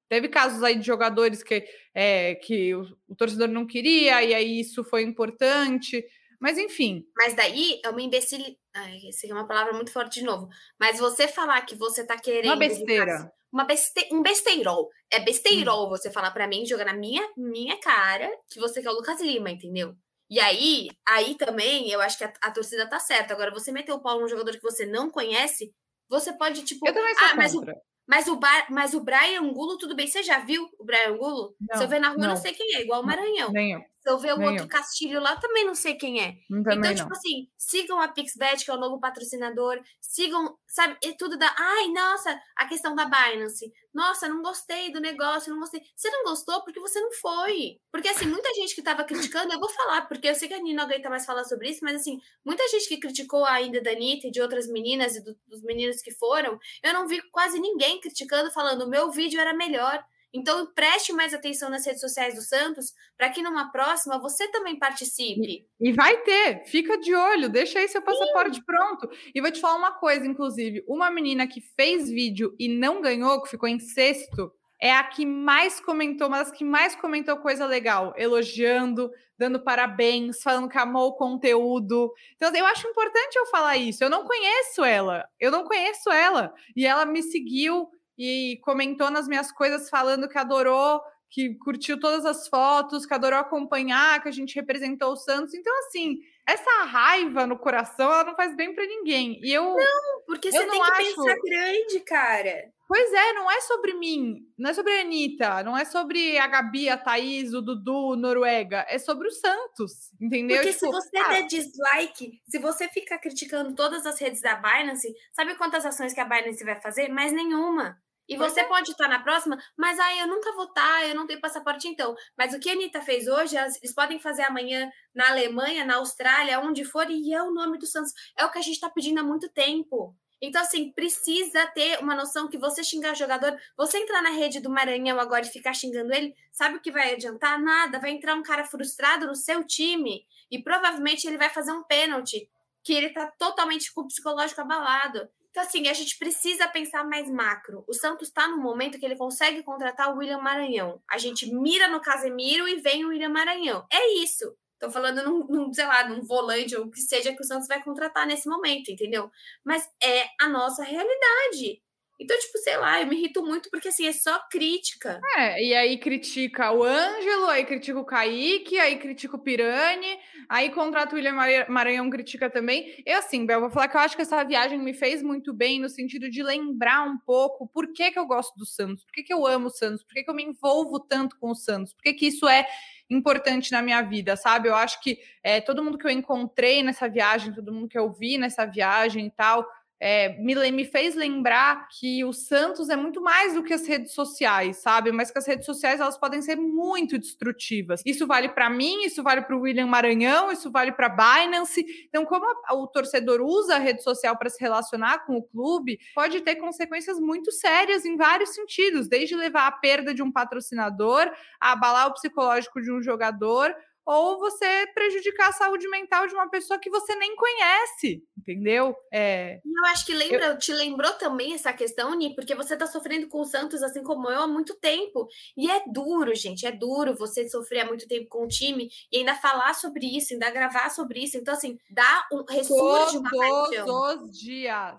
Teve 0.07 0.27
casos 0.27 0.63
aí 0.63 0.75
de 0.75 0.85
jogadores 0.85 1.43
que, 1.43 1.63
é, 1.93 2.33
que 2.33 2.73
o, 2.73 2.81
o 3.07 3.15
torcedor 3.15 3.47
não 3.47 3.67
queria, 3.67 4.23
e 4.23 4.33
aí 4.33 4.59
isso 4.59 4.83
foi 4.83 5.03
importante. 5.03 6.03
Mas 6.39 6.57
enfim. 6.57 7.05
Mas 7.15 7.33
daí 7.33 7.79
é 7.83 7.89
uma 7.89 8.01
imbecil. 8.01 8.39
Ai, 8.81 8.99
essa 9.07 9.27
é 9.27 9.33
uma 9.33 9.47
palavra 9.47 9.73
muito 9.73 9.91
forte 9.91 10.19
de 10.19 10.25
novo. 10.25 10.47
Mas 10.79 10.99
você 10.99 11.27
falar 11.27 11.61
que 11.61 11.75
você 11.75 12.05
tá 12.05 12.17
querendo. 12.17 12.47
Uma 12.47 12.57
besteira 12.57 13.31
uma 13.51 13.65
beste... 13.65 14.07
um 14.11 14.21
besteirol. 14.21 14.89
É 15.11 15.19
besteirol 15.19 15.87
hum. 15.87 15.89
você 15.89 16.11
falar 16.11 16.31
para 16.31 16.47
mim, 16.47 16.65
jogar 16.65 16.85
na 16.85 16.93
minha, 16.93 17.27
minha 17.35 17.79
cara 17.79 18.29
que 18.49 18.59
você 18.59 18.81
quer 18.81 18.89
o 18.89 18.93
Lucas 18.93 19.19
Lima, 19.21 19.49
entendeu? 19.49 19.95
E 20.29 20.39
aí, 20.39 20.89
aí 21.07 21.35
também, 21.35 21.89
eu 21.89 21.99
acho 21.99 22.17
que 22.17 22.23
a, 22.23 22.31
a 22.43 22.51
torcida 22.51 22.87
tá 22.87 22.99
certa. 22.99 23.33
Agora, 23.33 23.51
você 23.51 23.71
meter 23.71 23.91
o 23.91 24.01
pau 24.01 24.19
num 24.19 24.27
jogador 24.27 24.51
que 24.51 24.61
você 24.61 24.85
não 24.85 25.09
conhece, 25.09 25.73
você 26.07 26.31
pode, 26.31 26.63
tipo. 26.63 26.87
Eu 26.87 26.93
também 26.93 27.15
sou 27.15 27.27
ah, 27.27 27.35
mas 27.35 27.55
o, 27.55 27.65
mas 28.07 28.27
o, 28.27 28.35
Bar, 28.35 28.67
mas 28.69 28.93
o 28.93 29.01
Brian 29.01 29.41
Angulo, 29.41 29.77
tudo 29.77 29.95
bem. 29.95 30.05
Você 30.05 30.21
já 30.21 30.39
viu 30.39 30.69
o 30.77 30.85
Brian 30.85 31.13
Angulo? 31.13 31.55
Não, 31.59 31.77
Se 31.77 31.83
eu 31.83 31.87
ver 31.87 31.99
na 31.99 32.09
rua, 32.09 32.17
não. 32.17 32.25
eu 32.25 32.29
não 32.29 32.37
sei 32.37 32.53
quem 32.53 32.75
é, 32.75 32.81
igual 32.81 33.01
o 33.01 33.05
Maranhão. 33.05 33.51
Nem 33.51 33.71
eu. 33.71 33.81
Se 34.01 34.09
eu 34.09 34.17
ver 34.17 34.33
o 34.33 34.41
outro 34.41 34.67
Castilho 34.67 35.19
lá, 35.19 35.35
também 35.35 35.65
não 35.65 35.75
sei 35.75 35.95
quem 35.95 36.21
é. 36.21 36.37
Também 36.47 36.91
então, 36.91 36.95
tipo 36.95 37.11
assim, 37.11 37.49
sigam 37.57 37.99
a 37.99 38.07
Pixbet, 38.07 38.63
que 38.63 38.71
é 38.71 38.73
o 38.73 38.79
novo 38.79 38.99
patrocinador. 38.99 39.77
Sigam, 39.99 40.57
sabe, 40.65 40.97
e 41.03 41.13
tudo 41.17 41.37
da. 41.37 41.53
Ai, 41.57 41.89
nossa, 41.89 42.39
a 42.55 42.65
questão 42.65 42.95
da 42.95 43.05
Binance. 43.05 43.71
Nossa, 43.93 44.29
não 44.29 44.41
gostei 44.41 44.91
do 44.91 45.01
negócio, 45.01 45.51
não 45.51 45.59
gostei. 45.59 45.81
Você 45.95 46.09
não 46.11 46.23
gostou 46.23 46.63
porque 46.63 46.79
você 46.79 47.01
não 47.01 47.11
foi. 47.11 47.79
Porque, 47.91 48.07
assim, 48.07 48.25
muita 48.25 48.53
gente 48.53 48.73
que 48.73 48.81
tava 48.81 49.03
criticando, 49.03 49.51
eu 49.51 49.59
vou 49.59 49.69
falar, 49.69 50.07
porque 50.07 50.29
eu 50.29 50.35
sei 50.35 50.47
que 50.47 50.53
a 50.53 50.61
Nina 50.61 50.83
não 50.83 50.89
aguenta 50.89 51.09
mais 51.09 51.25
falar 51.25 51.43
sobre 51.43 51.69
isso, 51.69 51.83
mas, 51.83 51.95
assim, 51.95 52.19
muita 52.45 52.65
gente 52.69 52.87
que 52.87 52.99
criticou 52.99 53.43
ainda 53.45 53.81
da 53.81 53.91
Anitta 53.91 54.27
e 54.27 54.31
de 54.31 54.41
outras 54.41 54.67
meninas 54.67 55.15
e 55.15 55.23
do, 55.23 55.35
dos 55.47 55.61
meninos 55.63 56.01
que 56.01 56.11
foram, 56.11 56.57
eu 56.83 56.93
não 56.93 57.07
vi 57.07 57.21
quase 57.31 57.59
ninguém 57.59 57.99
criticando, 57.99 58.51
falando: 58.51 58.83
o 58.83 58.89
meu 58.89 59.11
vídeo 59.11 59.41
era 59.41 59.53
melhor. 59.53 60.03
Então, 60.33 60.71
preste 60.73 61.11
mais 61.11 61.33
atenção 61.33 61.69
nas 61.69 61.85
redes 61.85 62.01
sociais 62.01 62.35
do 62.35 62.41
Santos 62.41 62.93
para 63.17 63.29
que 63.29 63.41
numa 63.41 63.71
próxima 63.71 64.19
você 64.19 64.47
também 64.51 64.77
participe. 64.77 65.65
E, 65.79 65.89
e, 65.89 65.91
vai 65.91 66.17
ter, 66.21 66.65
fica 66.65 66.97
de 66.99 67.15
olho, 67.15 67.49
deixa 67.49 67.79
aí 67.79 67.87
seu 67.87 68.01
passaporte 68.01 68.57
Sim. 68.57 68.63
pronto. 68.63 69.09
E 69.33 69.41
vou 69.41 69.51
te 69.51 69.59
falar 69.59 69.75
uma 69.75 69.93
coisa, 69.93 70.27
inclusive, 70.27 70.83
uma 70.87 71.09
menina 71.09 71.47
que 71.47 71.61
fez 71.61 72.09
vídeo 72.09 72.55
e 72.59 72.67
não 72.67 73.01
ganhou, 73.01 73.41
que 73.41 73.49
ficou 73.49 73.67
em 73.67 73.79
sexto, 73.79 74.51
é 74.81 74.93
a 74.93 75.03
que 75.03 75.25
mais 75.25 75.79
comentou, 75.79 76.27
uma 76.27 76.37
das 76.37 76.51
que 76.51 76.63
mais 76.63 76.95
comentou 76.95 77.35
coisa 77.37 77.65
legal, 77.65 78.13
elogiando, 78.15 79.11
dando 79.37 79.59
parabéns, 79.59 80.41
falando 80.41 80.69
que 80.69 80.77
amou 80.77 81.09
o 81.09 81.15
conteúdo. 81.15 82.13
Então, 82.35 82.53
eu 82.55 82.65
acho 82.65 82.87
importante 82.87 83.35
eu 83.35 83.45
falar 83.47 83.75
isso. 83.77 84.03
Eu 84.03 84.09
não 84.09 84.23
conheço 84.25 84.83
ela, 84.83 85.27
eu 85.39 85.51
não 85.51 85.65
conheço 85.65 86.09
ela. 86.09 86.53
E 86.75 86.85
ela 86.85 87.05
me 87.05 87.21
seguiu 87.21 87.89
e 88.19 88.59
comentou 88.63 89.09
nas 89.09 89.29
minhas 89.29 89.49
coisas 89.49 89.89
falando 89.89 90.27
que 90.27 90.37
adorou, 90.37 91.01
que 91.29 91.55
curtiu 91.55 91.97
todas 91.97 92.25
as 92.25 92.49
fotos, 92.49 93.05
que 93.05 93.13
adorou 93.13 93.39
acompanhar, 93.39 94.21
que 94.21 94.27
a 94.27 94.31
gente 94.31 94.55
representou 94.55 95.13
o 95.13 95.15
Santos. 95.15 95.53
Então, 95.53 95.73
assim, 95.79 96.19
essa 96.45 96.83
raiva 96.83 97.47
no 97.47 97.57
coração, 97.57 98.11
ela 98.11 98.25
não 98.25 98.35
faz 98.35 98.55
bem 98.55 98.75
para 98.75 98.85
ninguém. 98.85 99.39
E 99.41 99.53
eu 99.53 99.63
Não, 99.63 100.21
porque 100.25 100.51
você 100.51 100.67
tem 100.67 100.81
que 100.81 100.91
acho... 100.91 101.15
pensar 101.15 101.35
grande, 101.41 101.99
cara. 102.01 102.73
Pois 102.89 103.13
é, 103.13 103.33
não 103.33 103.51
é 103.51 103.61
sobre 103.61 103.93
mim, 103.93 104.47
não 104.57 104.71
é 104.71 104.73
sobre 104.73 104.91
a 104.91 105.01
Anitta, 105.01 105.63
não 105.63 105.77
é 105.77 105.85
sobre 105.85 106.39
a 106.39 106.47
Gabi, 106.47 106.89
a 106.89 106.97
Thaís, 106.97 107.53
o 107.53 107.61
Dudu, 107.61 108.15
Noruega, 108.15 108.83
é 108.89 108.97
sobre 108.97 109.27
o 109.27 109.31
Santos, 109.31 110.11
entendeu? 110.19 110.57
Porque 110.57 110.73
tipo, 110.73 110.87
se 110.87 110.91
você 110.91 111.17
ah, 111.19 111.27
der 111.29 111.45
dislike, 111.45 112.41
se 112.49 112.57
você 112.57 112.89
ficar 112.89 113.19
criticando 113.19 113.75
todas 113.75 114.07
as 114.07 114.19
redes 114.19 114.41
da 114.41 114.55
Binance, 114.55 115.13
sabe 115.33 115.53
quantas 115.53 115.85
ações 115.85 116.15
que 116.15 116.19
a 116.19 116.25
Binance 116.25 116.63
vai 116.63 116.81
fazer? 116.81 117.09
Mais 117.09 117.31
nenhuma. 117.31 117.95
E 118.29 118.37
você 118.37 118.63
pode 118.63 118.91
estar 118.91 119.07
na 119.07 119.19
próxima, 119.19 119.57
mas 119.75 119.99
aí 119.99 120.19
eu 120.19 120.27
nunca 120.27 120.53
vou 120.53 120.65
estar, 120.65 121.07
eu 121.07 121.15
não 121.15 121.25
tenho 121.25 121.41
passaporte 121.41 121.87
então. 121.87 122.15
Mas 122.37 122.53
o 122.53 122.59
que 122.59 122.69
a 122.69 122.73
Anitta 122.73 123.01
fez 123.01 123.27
hoje, 123.27 123.57
eles 123.57 123.93
podem 123.93 124.19
fazer 124.19 124.43
amanhã 124.43 124.87
na 125.15 125.29
Alemanha, 125.29 125.83
na 125.83 125.95
Austrália, 125.95 126.59
onde 126.59 126.85
for, 126.85 127.09
e 127.09 127.33
é 127.33 127.41
o 127.41 127.51
nome 127.51 127.79
do 127.79 127.87
Santos. 127.87 128.13
É 128.37 128.45
o 128.45 128.51
que 128.51 128.59
a 128.59 128.61
gente 128.61 128.75
está 128.75 128.87
pedindo 128.87 129.19
há 129.19 129.23
muito 129.23 129.49
tempo. 129.49 130.15
Então, 130.39 130.61
assim, 130.61 130.91
precisa 130.91 131.65
ter 131.67 131.99
uma 131.99 132.13
noção 132.15 132.47
que 132.47 132.57
você 132.57 132.83
xingar 132.83 133.13
o 133.13 133.15
jogador, 133.15 133.59
você 133.75 133.97
entrar 133.97 134.21
na 134.21 134.29
rede 134.29 134.59
do 134.59 134.69
Maranhão 134.69 135.19
agora 135.19 135.43
e 135.43 135.49
ficar 135.49 135.73
xingando 135.73 136.13
ele, 136.13 136.33
sabe 136.51 136.77
o 136.77 136.81
que 136.81 136.91
vai 136.91 137.13
adiantar? 137.13 137.59
Nada. 137.59 137.99
Vai 137.99 138.11
entrar 138.11 138.35
um 138.35 138.43
cara 138.43 138.63
frustrado 138.63 139.25
no 139.25 139.35
seu 139.35 139.65
time 139.65 140.23
e 140.51 140.61
provavelmente 140.61 141.27
ele 141.27 141.37
vai 141.37 141.49
fazer 141.49 141.71
um 141.71 141.83
pênalti, 141.83 142.47
que 142.83 142.93
ele 142.93 143.09
tá 143.09 143.25
totalmente 143.39 143.91
com 143.91 144.01
o 144.01 144.07
psicológico 144.07 144.61
abalado. 144.61 145.27
Então, 145.49 145.63
assim, 145.63 145.87
a 145.87 145.93
gente 145.93 146.17
precisa 146.17 146.67
pensar 146.67 147.03
mais 147.03 147.29
macro. 147.29 147.83
O 147.87 147.93
Santos 147.93 148.27
está 148.27 148.47
no 148.47 148.57
momento 148.57 148.99
que 148.99 149.05
ele 149.05 149.15
consegue 149.15 149.63
contratar 149.63 150.13
o 150.13 150.17
William 150.17 150.39
Maranhão. 150.39 151.01
A 151.09 151.17
gente 151.17 151.51
mira 151.53 151.87
no 151.87 152.01
Casemiro 152.01 152.67
e 152.67 152.75
vem 152.75 153.03
o 153.03 153.09
William 153.09 153.29
Maranhão. 153.29 153.85
É 153.91 154.13
isso. 154.21 154.55
Estou 154.73 154.91
falando 154.91 155.23
num, 155.23 155.45
num, 155.47 155.73
sei 155.73 155.85
lá, 155.85 156.07
num 156.07 156.23
volante 156.23 156.75
ou 156.75 156.85
o 156.85 156.91
que 156.91 157.01
seja 157.01 157.35
que 157.35 157.41
o 157.41 157.45
Santos 157.45 157.67
vai 157.67 157.83
contratar 157.83 158.25
nesse 158.25 158.47
momento, 158.47 158.89
entendeu? 158.89 159.29
Mas 159.65 159.89
é 160.01 160.25
a 160.39 160.47
nossa 160.47 160.83
realidade. 160.83 161.81
Então, 162.19 162.37
tipo, 162.37 162.57
sei 162.57 162.75
lá, 162.75 162.99
eu 162.99 163.07
me 163.07 163.15
irrito 163.15 163.41
muito 163.41 163.69
porque 163.69 163.87
assim, 163.87 164.05
é 164.05 164.11
só 164.11 164.39
crítica. 164.51 165.21
É, 165.37 165.63
e 165.63 165.73
aí 165.73 165.97
critica 165.97 166.69
o 166.71 166.83
Ângelo, 166.83 167.45
aí 167.45 167.65
critica 167.65 167.97
o 167.97 168.03
Kaique, 168.03 168.77
aí 168.77 168.97
critica 168.97 169.37
o 169.37 169.39
Pirani, 169.39 170.19
aí 170.49 170.69
contrata 170.69 171.13
o 171.13 171.15
William 171.15 171.35
Maranhão, 171.69 172.09
critica 172.09 172.49
também. 172.49 173.01
Eu, 173.05 173.19
assim, 173.19 173.45
Bel, 173.45 173.61
vou 173.61 173.69
falar 173.69 173.87
que 173.87 173.95
eu 173.95 174.01
acho 174.01 174.15
que 174.17 174.21
essa 174.21 174.43
viagem 174.43 174.77
me 174.77 174.93
fez 174.93 175.23
muito 175.23 175.53
bem 175.53 175.79
no 175.79 175.87
sentido 175.87 176.29
de 176.29 176.43
lembrar 176.43 177.03
um 177.03 177.17
pouco 177.17 177.65
por 177.67 177.93
que, 177.93 178.11
que 178.11 178.19
eu 178.19 178.25
gosto 178.25 178.53
do 178.57 178.65
Santos, 178.65 179.05
por 179.05 179.13
que, 179.13 179.23
que 179.23 179.33
eu 179.33 179.47
amo 179.47 179.67
o 179.67 179.71
Santos, 179.71 180.03
por 180.03 180.13
que, 180.13 180.23
que 180.23 180.29
eu 180.29 180.35
me 180.35 180.43
envolvo 180.43 180.99
tanto 180.99 181.37
com 181.39 181.51
o 181.51 181.55
Santos, 181.55 181.93
por 181.93 182.03
que, 182.03 182.13
que 182.13 182.27
isso 182.27 182.49
é 182.49 182.67
importante 183.09 183.71
na 183.71 183.81
minha 183.81 184.01
vida, 184.01 184.35
sabe? 184.35 184.67
Eu 184.67 184.75
acho 184.75 185.01
que 185.01 185.19
é, 185.41 185.59
todo 185.61 185.83
mundo 185.83 185.97
que 185.97 186.05
eu 186.05 186.11
encontrei 186.11 186.83
nessa 186.83 187.07
viagem, 187.07 187.53
todo 187.53 187.73
mundo 187.73 187.87
que 187.87 187.97
eu 187.97 188.11
vi 188.11 188.37
nessa 188.37 188.65
viagem 188.65 189.27
e 189.27 189.31
tal 189.31 189.65
é, 189.99 190.37
me, 190.39 190.55
me, 190.71 190.85
fez 190.85 191.13
lembrar 191.13 191.87
que 191.89 192.23
o 192.23 192.31
Santos 192.31 192.89
é 192.89 192.95
muito 192.95 193.21
mais 193.21 193.53
do 193.53 193.63
que 193.63 193.73
as 193.73 193.85
redes 193.85 194.13
sociais, 194.13 194.77
sabe? 194.77 195.11
Mas 195.11 195.29
que 195.29 195.37
as 195.37 195.45
redes 195.45 195.65
sociais 195.65 195.99
elas 195.99 196.17
podem 196.17 196.41
ser 196.41 196.55
muito 196.55 197.17
destrutivas. 197.17 198.01
Isso 198.05 198.25
vale 198.25 198.49
para 198.49 198.69
mim, 198.69 199.03
isso 199.03 199.21
vale 199.21 199.41
para 199.41 199.55
o 199.55 199.61
William 199.61 199.87
Maranhão, 199.87 200.51
isso 200.51 200.71
vale 200.71 200.93
para 200.93 201.09
Binance. 201.09 201.85
Então, 202.07 202.25
como 202.25 202.45
a, 202.65 202.73
o 202.75 202.87
torcedor 202.87 203.41
usa 203.41 203.75
a 203.75 203.79
rede 203.79 204.01
social 204.01 204.37
para 204.37 204.49
se 204.49 204.59
relacionar 204.61 205.25
com 205.25 205.35
o 205.35 205.43
clube, 205.43 205.99
pode 206.15 206.39
ter 206.41 206.55
consequências 206.55 207.19
muito 207.19 207.51
sérias 207.51 208.05
em 208.05 208.15
vários 208.15 208.51
sentidos, 208.51 209.09
desde 209.09 209.35
levar 209.35 209.67
à 209.67 209.71
perda 209.71 210.13
de 210.13 210.23
um 210.23 210.31
patrocinador, 210.31 211.29
a 211.59 211.73
abalar 211.73 212.07
o 212.07 212.13
psicológico 212.13 212.81
de 212.81 212.91
um 212.91 213.01
jogador, 213.01 213.75
ou 214.09 214.39
você 214.39 214.87
prejudicar 214.95 215.49
a 215.49 215.53
saúde 215.53 215.87
mental 215.87 216.25
de 216.25 216.33
uma 216.33 216.49
pessoa 216.49 216.79
que 216.79 216.89
você 216.89 217.13
nem 217.13 217.35
conhece, 217.35 218.23
entendeu? 218.35 218.95
É, 219.13 219.57
eu 219.63 219.85
acho 219.91 220.03
que 220.03 220.15
lembra, 220.15 220.47
eu... 220.47 220.57
te 220.57 220.73
lembrou 220.73 221.11
também 221.13 221.53
essa 221.53 221.71
questão, 221.71 222.15
Ni, 222.15 222.33
porque 222.33 222.55
você 222.55 222.75
tá 222.75 222.87
sofrendo 222.87 223.27
com 223.27 223.41
o 223.41 223.45
Santos 223.45 223.83
assim 223.83 224.01
como 224.01 224.27
eu 224.31 224.41
há 224.41 224.47
muito 224.47 224.75
tempo. 224.79 225.27
E 225.55 225.69
é 225.69 225.83
duro, 225.93 226.33
gente, 226.33 226.65
é 226.65 226.71
duro 226.71 227.15
você 227.15 227.47
sofrer 227.47 227.81
há 227.81 227.85
muito 227.85 228.07
tempo 228.07 228.27
com 228.29 228.45
o 228.45 228.47
time 228.47 228.89
e 229.11 229.19
ainda 229.19 229.35
falar 229.35 229.75
sobre 229.75 230.07
isso, 230.07 230.33
ainda 230.33 230.49
gravar 230.49 230.89
sobre 230.89 231.23
isso. 231.23 231.37
Então, 231.37 231.53
assim, 231.53 231.77
dá 231.91 232.27
um 232.33 232.43
ressurge 232.49 233.15
uma 233.15 233.29
paixão. 233.29 233.85
Todos 233.85 234.31
os 234.31 234.39
dias. 234.39 234.95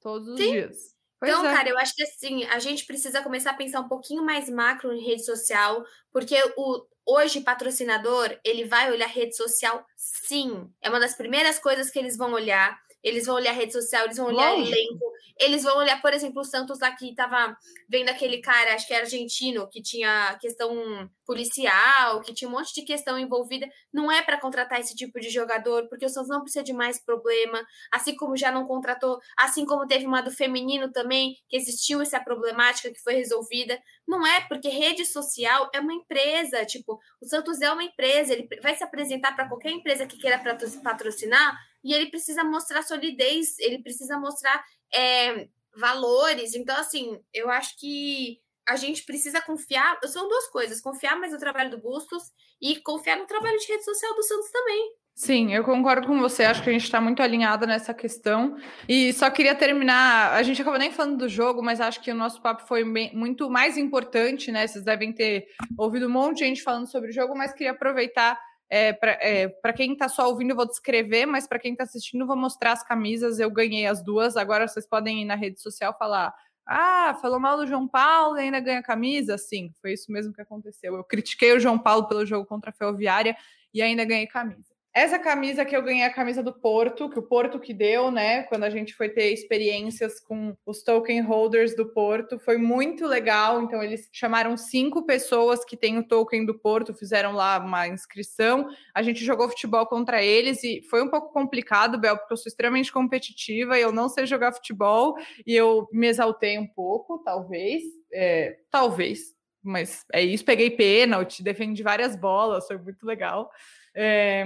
Todos 0.00 0.28
os 0.28 0.38
Sim. 0.38 0.52
dias. 0.52 0.94
Pois 1.20 1.30
então, 1.32 1.46
é. 1.46 1.54
cara, 1.54 1.68
eu 1.68 1.78
acho 1.78 1.94
que 1.94 2.02
assim, 2.02 2.44
a 2.44 2.58
gente 2.58 2.86
precisa 2.86 3.22
começar 3.22 3.50
a 3.50 3.56
pensar 3.56 3.80
um 3.80 3.88
pouquinho 3.88 4.24
mais 4.24 4.48
macro 4.48 4.92
em 4.92 5.04
rede 5.04 5.24
social, 5.24 5.84
porque 6.10 6.36
o, 6.56 6.86
Hoje, 7.06 7.40
patrocinador, 7.40 8.38
ele 8.42 8.64
vai 8.64 8.90
olhar 8.90 9.06
rede 9.08 9.36
social, 9.36 9.84
sim. 9.96 10.70
É 10.80 10.88
uma 10.88 11.00
das 11.00 11.14
primeiras 11.14 11.58
coisas 11.58 11.90
que 11.90 11.98
eles 11.98 12.16
vão 12.16 12.32
olhar. 12.32 12.78
Eles 13.02 13.26
vão 13.26 13.34
olhar 13.34 13.52
rede 13.52 13.72
social, 13.72 14.04
eles 14.04 14.16
vão 14.16 14.28
olhar 14.28 14.52
Lógico. 14.52 14.74
elenco, 14.74 15.12
eles 15.38 15.62
vão 15.62 15.76
olhar, 15.76 16.00
por 16.00 16.14
exemplo, 16.14 16.40
o 16.40 16.44
Santos 16.44 16.80
lá 16.80 16.90
que 16.92 17.10
estava 17.10 17.54
vendo 17.86 18.08
aquele 18.08 18.38
cara, 18.38 18.74
acho 18.74 18.86
que 18.86 18.94
era 18.94 19.04
argentino, 19.04 19.68
que 19.68 19.82
tinha 19.82 20.38
questão 20.40 21.10
policial, 21.26 22.20
que 22.20 22.34
tinha 22.34 22.48
um 22.48 22.52
monte 22.52 22.74
de 22.74 22.82
questão 22.82 23.18
envolvida. 23.18 23.68
Não 23.92 24.10
é 24.10 24.22
para 24.22 24.40
contratar 24.40 24.80
esse 24.80 24.94
tipo 24.94 25.18
de 25.20 25.30
jogador, 25.30 25.88
porque 25.88 26.06
o 26.06 26.08
Santos 26.08 26.28
não 26.28 26.42
precisa 26.42 26.64
de 26.64 26.72
mais 26.72 27.02
problema. 27.02 27.64
Assim 27.92 28.14
como 28.16 28.36
já 28.36 28.50
não 28.50 28.66
contratou, 28.66 29.18
assim 29.36 29.64
como 29.64 29.86
teve 29.86 30.06
uma 30.06 30.22
do 30.22 30.30
feminino 30.30 30.90
também, 30.92 31.34
que 31.48 31.56
existiu 31.56 32.00
essa 32.00 32.20
problemática 32.20 32.90
que 32.90 33.02
foi 33.02 33.14
resolvida. 33.14 33.78
Não 34.06 34.26
é, 34.26 34.40
porque 34.48 34.68
rede 34.68 35.04
social 35.04 35.70
é 35.74 35.80
uma 35.80 35.92
empresa. 35.92 36.64
Tipo, 36.64 36.98
o 37.20 37.26
Santos 37.26 37.60
é 37.60 37.70
uma 37.70 37.84
empresa, 37.84 38.32
ele 38.32 38.48
vai 38.62 38.74
se 38.74 38.84
apresentar 38.84 39.34
para 39.34 39.48
qualquer 39.48 39.70
empresa 39.70 40.06
que 40.06 40.18
queira 40.18 40.42
patrocinar 40.82 41.56
e 41.84 41.92
ele 41.92 42.10
precisa 42.10 42.42
mostrar 42.42 42.82
solidez, 42.82 43.58
ele 43.58 43.82
precisa 43.82 44.18
mostrar 44.18 44.64
é, 44.92 45.48
valores. 45.76 46.54
Então, 46.54 46.76
assim, 46.76 47.20
eu 47.32 47.50
acho 47.50 47.78
que 47.78 48.40
a 48.68 48.76
gente 48.76 49.04
precisa 49.04 49.40
confiar. 49.40 49.98
São 50.04 50.28
duas 50.28 50.48
coisas: 50.48 50.80
confiar 50.80 51.16
mais 51.18 51.32
no 51.32 51.38
trabalho 51.38 51.70
do 51.70 51.78
Bustos 51.78 52.22
e 52.60 52.80
confiar 52.80 53.16
no 53.16 53.26
trabalho 53.26 53.58
de 53.58 53.66
rede 53.66 53.84
social 53.84 54.14
do 54.14 54.22
Santos 54.22 54.50
também. 54.50 54.92
Sim, 55.16 55.54
eu 55.54 55.62
concordo 55.62 56.08
com 56.08 56.18
você. 56.18 56.42
Acho 56.42 56.62
que 56.62 56.70
a 56.70 56.72
gente 56.72 56.84
está 56.84 57.00
muito 57.00 57.22
alinhada 57.22 57.66
nessa 57.66 57.94
questão. 57.94 58.56
E 58.88 59.12
só 59.12 59.30
queria 59.30 59.54
terminar. 59.54 60.32
A 60.32 60.42
gente 60.42 60.60
acabou 60.60 60.78
nem 60.78 60.90
falando 60.90 61.18
do 61.18 61.28
jogo, 61.28 61.62
mas 61.62 61.80
acho 61.80 62.02
que 62.02 62.10
o 62.10 62.14
nosso 62.16 62.42
papo 62.42 62.66
foi 62.66 62.84
bem, 62.84 63.14
muito 63.14 63.48
mais 63.48 63.78
importante, 63.78 64.50
né? 64.50 64.66
Vocês 64.66 64.84
devem 64.84 65.12
ter 65.12 65.46
ouvido 65.78 66.06
um 66.06 66.10
monte 66.10 66.38
de 66.38 66.46
gente 66.46 66.62
falando 66.62 66.90
sobre 66.90 67.10
o 67.10 67.12
jogo, 67.12 67.36
mas 67.36 67.52
queria 67.52 67.70
aproveitar. 67.70 68.38
É, 68.68 68.92
para 68.92 69.12
é, 69.20 69.72
quem 69.76 69.92
está 69.92 70.08
só 70.08 70.26
ouvindo, 70.28 70.50
eu 70.50 70.56
vou 70.56 70.66
descrever, 70.66 71.26
mas 71.26 71.46
para 71.46 71.60
quem 71.60 71.72
está 71.72 71.84
assistindo, 71.84 72.22
eu 72.22 72.26
vou 72.26 72.36
mostrar 72.36 72.72
as 72.72 72.82
camisas. 72.82 73.38
Eu 73.38 73.50
ganhei 73.52 73.86
as 73.86 74.02
duas. 74.02 74.36
Agora 74.36 74.66
vocês 74.66 74.84
podem 74.84 75.22
ir 75.22 75.26
na 75.26 75.36
rede 75.36 75.60
social 75.60 75.96
falar 75.96 76.34
ah, 76.66 77.18
falou 77.20 77.38
mal 77.38 77.56
do 77.56 77.66
João 77.66 77.86
Paulo 77.86 78.38
e 78.38 78.40
ainda 78.40 78.60
ganha 78.60 78.82
camisa? 78.82 79.36
Sim, 79.36 79.72
foi 79.80 79.92
isso 79.92 80.10
mesmo 80.10 80.32
que 80.32 80.40
aconteceu. 80.40 80.94
Eu 80.96 81.04
critiquei 81.04 81.52
o 81.52 81.60
João 81.60 81.78
Paulo 81.78 82.08
pelo 82.08 82.24
jogo 82.24 82.46
contra 82.46 82.70
a 82.70 82.72
Ferroviária 82.72 83.36
e 83.72 83.82
ainda 83.82 84.04
ganhei 84.04 84.26
camisa. 84.26 84.73
Essa 84.96 85.18
camisa 85.18 85.64
que 85.64 85.76
eu 85.76 85.82
ganhei, 85.82 86.04
a 86.04 86.12
camisa 86.12 86.40
do 86.40 86.52
Porto, 86.52 87.10
que 87.10 87.18
o 87.18 87.22
Porto 87.22 87.58
que 87.58 87.74
deu, 87.74 88.12
né? 88.12 88.44
Quando 88.44 88.62
a 88.62 88.70
gente 88.70 88.94
foi 88.94 89.08
ter 89.08 89.32
experiências 89.32 90.20
com 90.20 90.56
os 90.64 90.84
token 90.84 91.20
holders 91.22 91.74
do 91.74 91.92
Porto, 91.92 92.38
foi 92.38 92.58
muito 92.58 93.04
legal. 93.04 93.60
Então, 93.60 93.82
eles 93.82 94.08
chamaram 94.12 94.56
cinco 94.56 95.04
pessoas 95.04 95.64
que 95.64 95.76
têm 95.76 95.98
o 95.98 96.06
token 96.06 96.46
do 96.46 96.56
Porto, 96.56 96.94
fizeram 96.94 97.32
lá 97.32 97.58
uma 97.58 97.88
inscrição. 97.88 98.68
A 98.94 99.02
gente 99.02 99.24
jogou 99.24 99.48
futebol 99.48 99.84
contra 99.84 100.22
eles 100.22 100.62
e 100.62 100.80
foi 100.88 101.02
um 101.02 101.10
pouco 101.10 101.32
complicado, 101.32 101.98
Bel, 101.98 102.16
porque 102.16 102.32
eu 102.32 102.36
sou 102.36 102.48
extremamente 102.48 102.92
competitiva 102.92 103.76
e 103.76 103.82
eu 103.82 103.90
não 103.90 104.08
sei 104.08 104.26
jogar 104.26 104.52
futebol 104.52 105.16
e 105.44 105.56
eu 105.56 105.88
me 105.92 106.06
exaltei 106.06 106.56
um 106.56 106.68
pouco, 106.68 107.18
talvez. 107.18 107.82
É, 108.12 108.58
talvez, 108.70 109.34
mas 109.60 110.04
é 110.12 110.22
isso. 110.22 110.44
Peguei 110.44 110.70
pênalti, 110.70 111.42
defendi 111.42 111.82
várias 111.82 112.14
bolas, 112.14 112.68
foi 112.68 112.78
muito 112.78 113.04
legal. 113.04 113.50
É, 113.92 114.44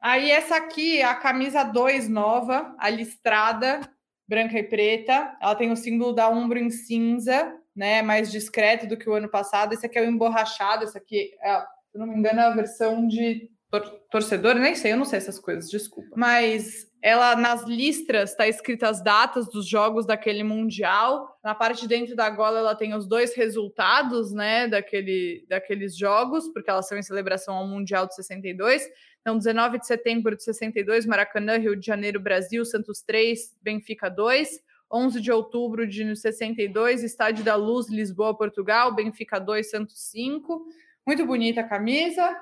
Aí 0.00 0.30
essa 0.30 0.56
aqui, 0.56 1.02
a 1.02 1.14
camisa 1.14 1.64
2 1.64 2.08
nova, 2.08 2.74
a 2.78 2.88
listrada, 2.88 3.80
branca 4.28 4.58
e 4.58 4.62
preta. 4.62 5.36
Ela 5.40 5.54
tem 5.54 5.72
o 5.72 5.76
símbolo 5.76 6.12
da 6.12 6.28
Umbro 6.28 6.58
em 6.58 6.70
cinza, 6.70 7.52
né? 7.74 8.02
Mais 8.02 8.30
discreto 8.30 8.86
do 8.86 8.96
que 8.96 9.08
o 9.08 9.14
ano 9.14 9.28
passado. 9.28 9.72
Esse 9.72 9.86
aqui 9.86 9.98
é 9.98 10.02
o 10.02 10.08
emborrachado, 10.08 10.84
esse 10.84 10.96
aqui, 10.96 11.30
é, 11.42 11.60
se 11.90 11.98
não 11.98 12.06
me 12.06 12.16
engano, 12.16 12.40
é 12.40 12.44
a 12.44 12.54
versão 12.54 13.06
de 13.08 13.50
tor 13.70 13.82
torcedor, 14.10 14.54
nem 14.54 14.74
sei, 14.74 14.92
eu 14.92 14.96
não 14.96 15.04
sei 15.04 15.18
essas 15.18 15.38
coisas, 15.38 15.70
desculpa. 15.70 16.14
Mas 16.16 16.86
ela 17.02 17.36
nas 17.36 17.64
listras 17.64 18.30
está 18.30 18.48
escrita 18.48 18.88
as 18.88 19.02
datas 19.02 19.46
dos 19.48 19.68
jogos 19.68 20.06
daquele 20.06 20.42
mundial. 20.42 21.28
Na 21.44 21.54
parte 21.54 21.82
de 21.82 21.88
dentro 21.88 22.16
da 22.16 22.28
gola 22.30 22.58
ela 22.58 22.74
tem 22.74 22.94
os 22.94 23.06
dois 23.06 23.34
resultados, 23.34 24.32
né, 24.32 24.66
daquele, 24.66 25.46
daqueles 25.48 25.96
jogos, 25.96 26.48
porque 26.48 26.70
elas 26.70 26.88
são 26.88 26.98
em 26.98 27.02
celebração 27.02 27.54
ao 27.54 27.66
Mundial 27.66 28.06
de 28.06 28.14
62. 28.14 28.82
Então, 29.20 29.36
19 29.36 29.78
de 29.78 29.86
setembro 29.86 30.36
de 30.36 30.42
62, 30.42 31.06
Maracanã, 31.06 31.58
Rio 31.58 31.76
de 31.76 31.86
Janeiro, 31.86 32.20
Brasil, 32.20 32.64
Santos 32.64 33.02
3, 33.02 33.56
Benfica 33.62 34.08
2. 34.08 34.66
11 34.90 35.20
de 35.20 35.30
outubro 35.30 35.86
de 35.86 36.16
62, 36.16 37.02
Estádio 37.02 37.44
da 37.44 37.54
Luz, 37.54 37.88
Lisboa, 37.90 38.36
Portugal, 38.36 38.94
Benfica 38.94 39.38
2, 39.38 39.70
Santos 39.70 40.00
5. 40.10 40.64
Muito 41.06 41.26
bonita 41.26 41.60
a 41.60 41.68
camisa. 41.68 42.34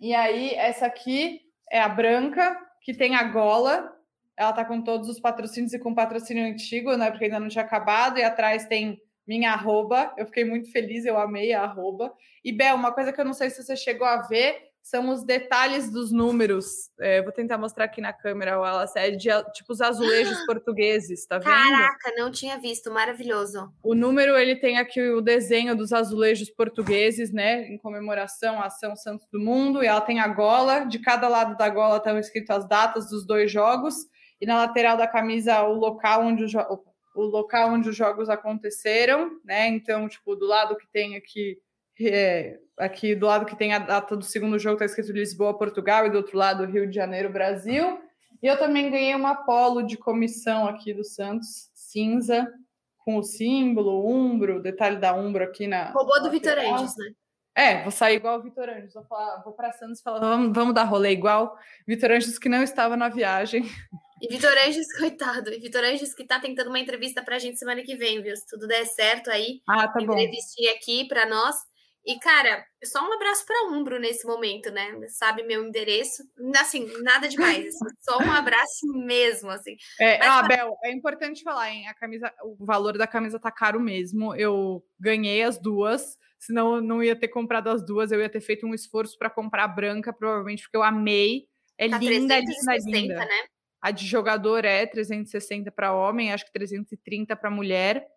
E 0.00 0.12
aí, 0.12 0.50
essa 0.54 0.86
aqui 0.86 1.42
é 1.70 1.80
a 1.80 1.88
branca, 1.88 2.58
que 2.80 2.92
tem 2.92 3.14
a 3.14 3.22
gola. 3.22 3.96
Ela 4.36 4.52
tá 4.52 4.64
com 4.64 4.82
todos 4.82 5.08
os 5.08 5.20
patrocínios 5.20 5.72
e 5.72 5.78
com 5.78 5.94
patrocínio 5.94 6.44
antigo, 6.44 6.96
né? 6.96 7.10
Porque 7.10 7.26
ainda 7.26 7.38
não 7.38 7.48
tinha 7.48 7.64
acabado. 7.64 8.18
E 8.18 8.24
atrás 8.24 8.66
tem 8.66 9.00
minha 9.26 9.52
arroba. 9.52 10.12
Eu 10.16 10.26
fiquei 10.26 10.44
muito 10.44 10.72
feliz, 10.72 11.04
eu 11.04 11.18
amei 11.18 11.52
a 11.52 11.62
arroba. 11.62 12.12
E 12.44 12.52
Bel, 12.52 12.74
uma 12.74 12.92
coisa 12.92 13.12
que 13.12 13.20
eu 13.20 13.24
não 13.24 13.32
sei 13.32 13.48
se 13.48 13.62
você 13.62 13.76
chegou 13.76 14.06
a 14.06 14.22
ver, 14.22 14.71
são 14.82 15.10
os 15.10 15.24
detalhes 15.24 15.90
dos 15.90 16.10
números. 16.10 16.90
É, 17.00 17.22
vou 17.22 17.32
tentar 17.32 17.56
mostrar 17.56 17.84
aqui 17.84 18.00
na 18.00 18.12
câmera, 18.12 18.60
o 18.60 18.64
é 18.96 19.10
de 19.10 19.28
tipo 19.54 19.72
os 19.72 19.80
azulejos 19.80 20.38
ah, 20.38 20.44
portugueses, 20.46 21.24
tá 21.26 21.38
vendo? 21.38 21.50
Caraca, 21.50 22.12
não 22.16 22.30
tinha 22.30 22.58
visto, 22.58 22.90
maravilhoso. 22.90 23.72
O 23.82 23.94
número 23.94 24.36
ele 24.36 24.56
tem 24.56 24.78
aqui 24.78 25.00
o 25.00 25.20
desenho 25.20 25.76
dos 25.76 25.92
azulejos 25.92 26.50
portugueses, 26.50 27.32
né, 27.32 27.68
em 27.68 27.78
comemoração 27.78 28.60
à 28.60 28.66
Ação 28.66 28.96
Santos 28.96 29.26
do 29.32 29.38
Mundo, 29.38 29.82
e 29.82 29.86
ela 29.86 30.00
tem 30.00 30.18
a 30.18 30.26
gola, 30.26 30.80
de 30.80 30.98
cada 30.98 31.28
lado 31.28 31.56
da 31.56 31.68
gola 31.68 31.98
estão 31.98 32.18
escritas 32.18 32.58
as 32.58 32.68
datas 32.68 33.08
dos 33.08 33.24
dois 33.24 33.50
jogos, 33.50 33.94
e 34.40 34.46
na 34.46 34.56
lateral 34.56 34.96
da 34.96 35.06
camisa 35.06 35.62
o 35.62 35.74
local 35.74 36.24
onde 36.24 36.44
o, 36.56 36.82
o 37.14 37.22
local 37.22 37.70
onde 37.70 37.88
os 37.88 37.96
jogos 37.96 38.28
aconteceram, 38.28 39.30
né? 39.44 39.68
Então, 39.68 40.08
tipo, 40.08 40.34
do 40.34 40.46
lado 40.46 40.76
que 40.76 40.86
tem 40.92 41.16
aqui 41.16 41.56
é, 42.00 42.58
aqui 42.82 43.14
do 43.14 43.26
lado 43.26 43.46
que 43.46 43.56
tem 43.56 43.72
a 43.72 43.78
data 43.78 44.16
do 44.16 44.24
segundo 44.24 44.58
jogo 44.58 44.74
está 44.74 44.84
escrito 44.84 45.12
Lisboa, 45.12 45.56
Portugal, 45.56 46.06
e 46.06 46.10
do 46.10 46.18
outro 46.18 46.36
lado 46.36 46.64
Rio 46.64 46.88
de 46.88 46.94
Janeiro, 46.94 47.32
Brasil. 47.32 48.00
E 48.42 48.46
eu 48.46 48.58
também 48.58 48.90
ganhei 48.90 49.14
uma 49.14 49.34
polo 49.34 49.82
de 49.82 49.96
comissão 49.96 50.66
aqui 50.66 50.92
do 50.92 51.04
Santos, 51.04 51.70
cinza, 51.74 52.52
com 52.98 53.16
o 53.16 53.22
símbolo, 53.22 54.08
umbro, 54.08 54.60
detalhe 54.60 54.96
da 54.96 55.14
umbro 55.14 55.44
aqui 55.44 55.66
na. 55.66 55.90
Roubou 55.90 56.22
do 56.22 56.30
Vitor 56.30 56.58
Andes, 56.58 56.96
né? 56.96 57.12
É, 57.54 57.82
vou 57.82 57.92
sair 57.92 58.16
igual 58.16 58.38
o 58.38 58.42
Vitor 58.42 58.68
Anjos. 58.68 58.94
Vou, 58.94 59.04
falar, 59.04 59.42
vou 59.42 59.52
para 59.52 59.72
Santos 59.72 60.00
e 60.00 60.02
falar, 60.02 60.20
vamos, 60.20 60.52
vamos 60.54 60.74
dar 60.74 60.84
rolê 60.84 61.10
igual. 61.10 61.56
Vitor 61.86 62.10
Anjos 62.10 62.38
que 62.38 62.48
não 62.48 62.62
estava 62.62 62.96
na 62.96 63.08
viagem. 63.08 63.62
E 64.22 64.28
Vitor 64.28 64.52
Anjos, 64.52 64.86
coitado. 64.96 65.52
E 65.52 65.58
Vitor 65.58 65.82
Anjos 65.82 66.14
que 66.14 66.22
está 66.22 66.38
tentando 66.38 66.68
uma 66.68 66.78
entrevista 66.78 67.24
para 67.24 67.34
a 67.34 67.38
gente 67.40 67.58
semana 67.58 67.82
que 67.82 67.96
vem, 67.96 68.22
viu? 68.22 68.36
Se 68.36 68.46
tudo 68.46 68.68
der 68.68 68.86
certo 68.86 69.28
aí. 69.28 69.60
Ah, 69.68 69.88
tá 69.88 69.98
bom. 69.98 70.12
Entrevistir 70.12 70.70
aqui 70.70 71.08
para 71.08 71.26
nós. 71.26 71.56
E, 72.04 72.18
cara, 72.18 72.64
só 72.84 73.00
um 73.08 73.12
abraço 73.12 73.46
para 73.46 73.68
Umbro 73.68 73.98
nesse 74.00 74.26
momento, 74.26 74.70
né? 74.72 74.92
Sabe 75.08 75.44
meu 75.44 75.64
endereço. 75.64 76.24
Assim, 76.56 76.90
nada 77.00 77.28
demais. 77.28 77.68
Assim, 77.68 77.78
só 78.00 78.18
um 78.18 78.32
abraço 78.32 78.86
mesmo, 78.92 79.50
assim. 79.50 79.76
É, 80.00 80.18
Mas, 80.18 80.28
ah, 80.28 80.42
Bel, 80.42 80.76
é 80.82 80.90
importante 80.90 81.44
falar, 81.44 81.70
hein? 81.70 81.86
A 81.86 81.94
camisa, 81.94 82.32
o 82.42 82.64
valor 82.64 82.98
da 82.98 83.06
camisa 83.06 83.38
tá 83.38 83.52
caro 83.52 83.78
mesmo. 83.78 84.34
Eu 84.34 84.84
ganhei 84.98 85.44
as 85.44 85.58
duas, 85.58 86.18
senão 86.40 86.76
eu 86.76 86.82
não 86.82 87.04
ia 87.04 87.14
ter 87.14 87.28
comprado 87.28 87.68
as 87.68 87.86
duas. 87.86 88.10
Eu 88.10 88.20
ia 88.20 88.28
ter 88.28 88.40
feito 88.40 88.66
um 88.66 88.74
esforço 88.74 89.16
para 89.16 89.30
comprar 89.30 89.64
a 89.64 89.68
branca, 89.68 90.12
provavelmente, 90.12 90.64
porque 90.64 90.76
eu 90.76 90.82
amei. 90.82 91.46
É 91.78 91.88
tá 91.88 91.98
linda, 91.98 92.34
360, 92.34 92.84
linda, 92.84 92.98
linda. 92.98 93.24
Né? 93.26 93.44
A 93.80 93.92
de 93.92 94.06
jogador 94.06 94.64
é 94.64 94.86
360 94.86 95.70
para 95.70 95.94
homem, 95.94 96.32
acho 96.32 96.46
que 96.46 96.52
330 96.52 97.36
para 97.36 97.50
mulher. 97.50 98.08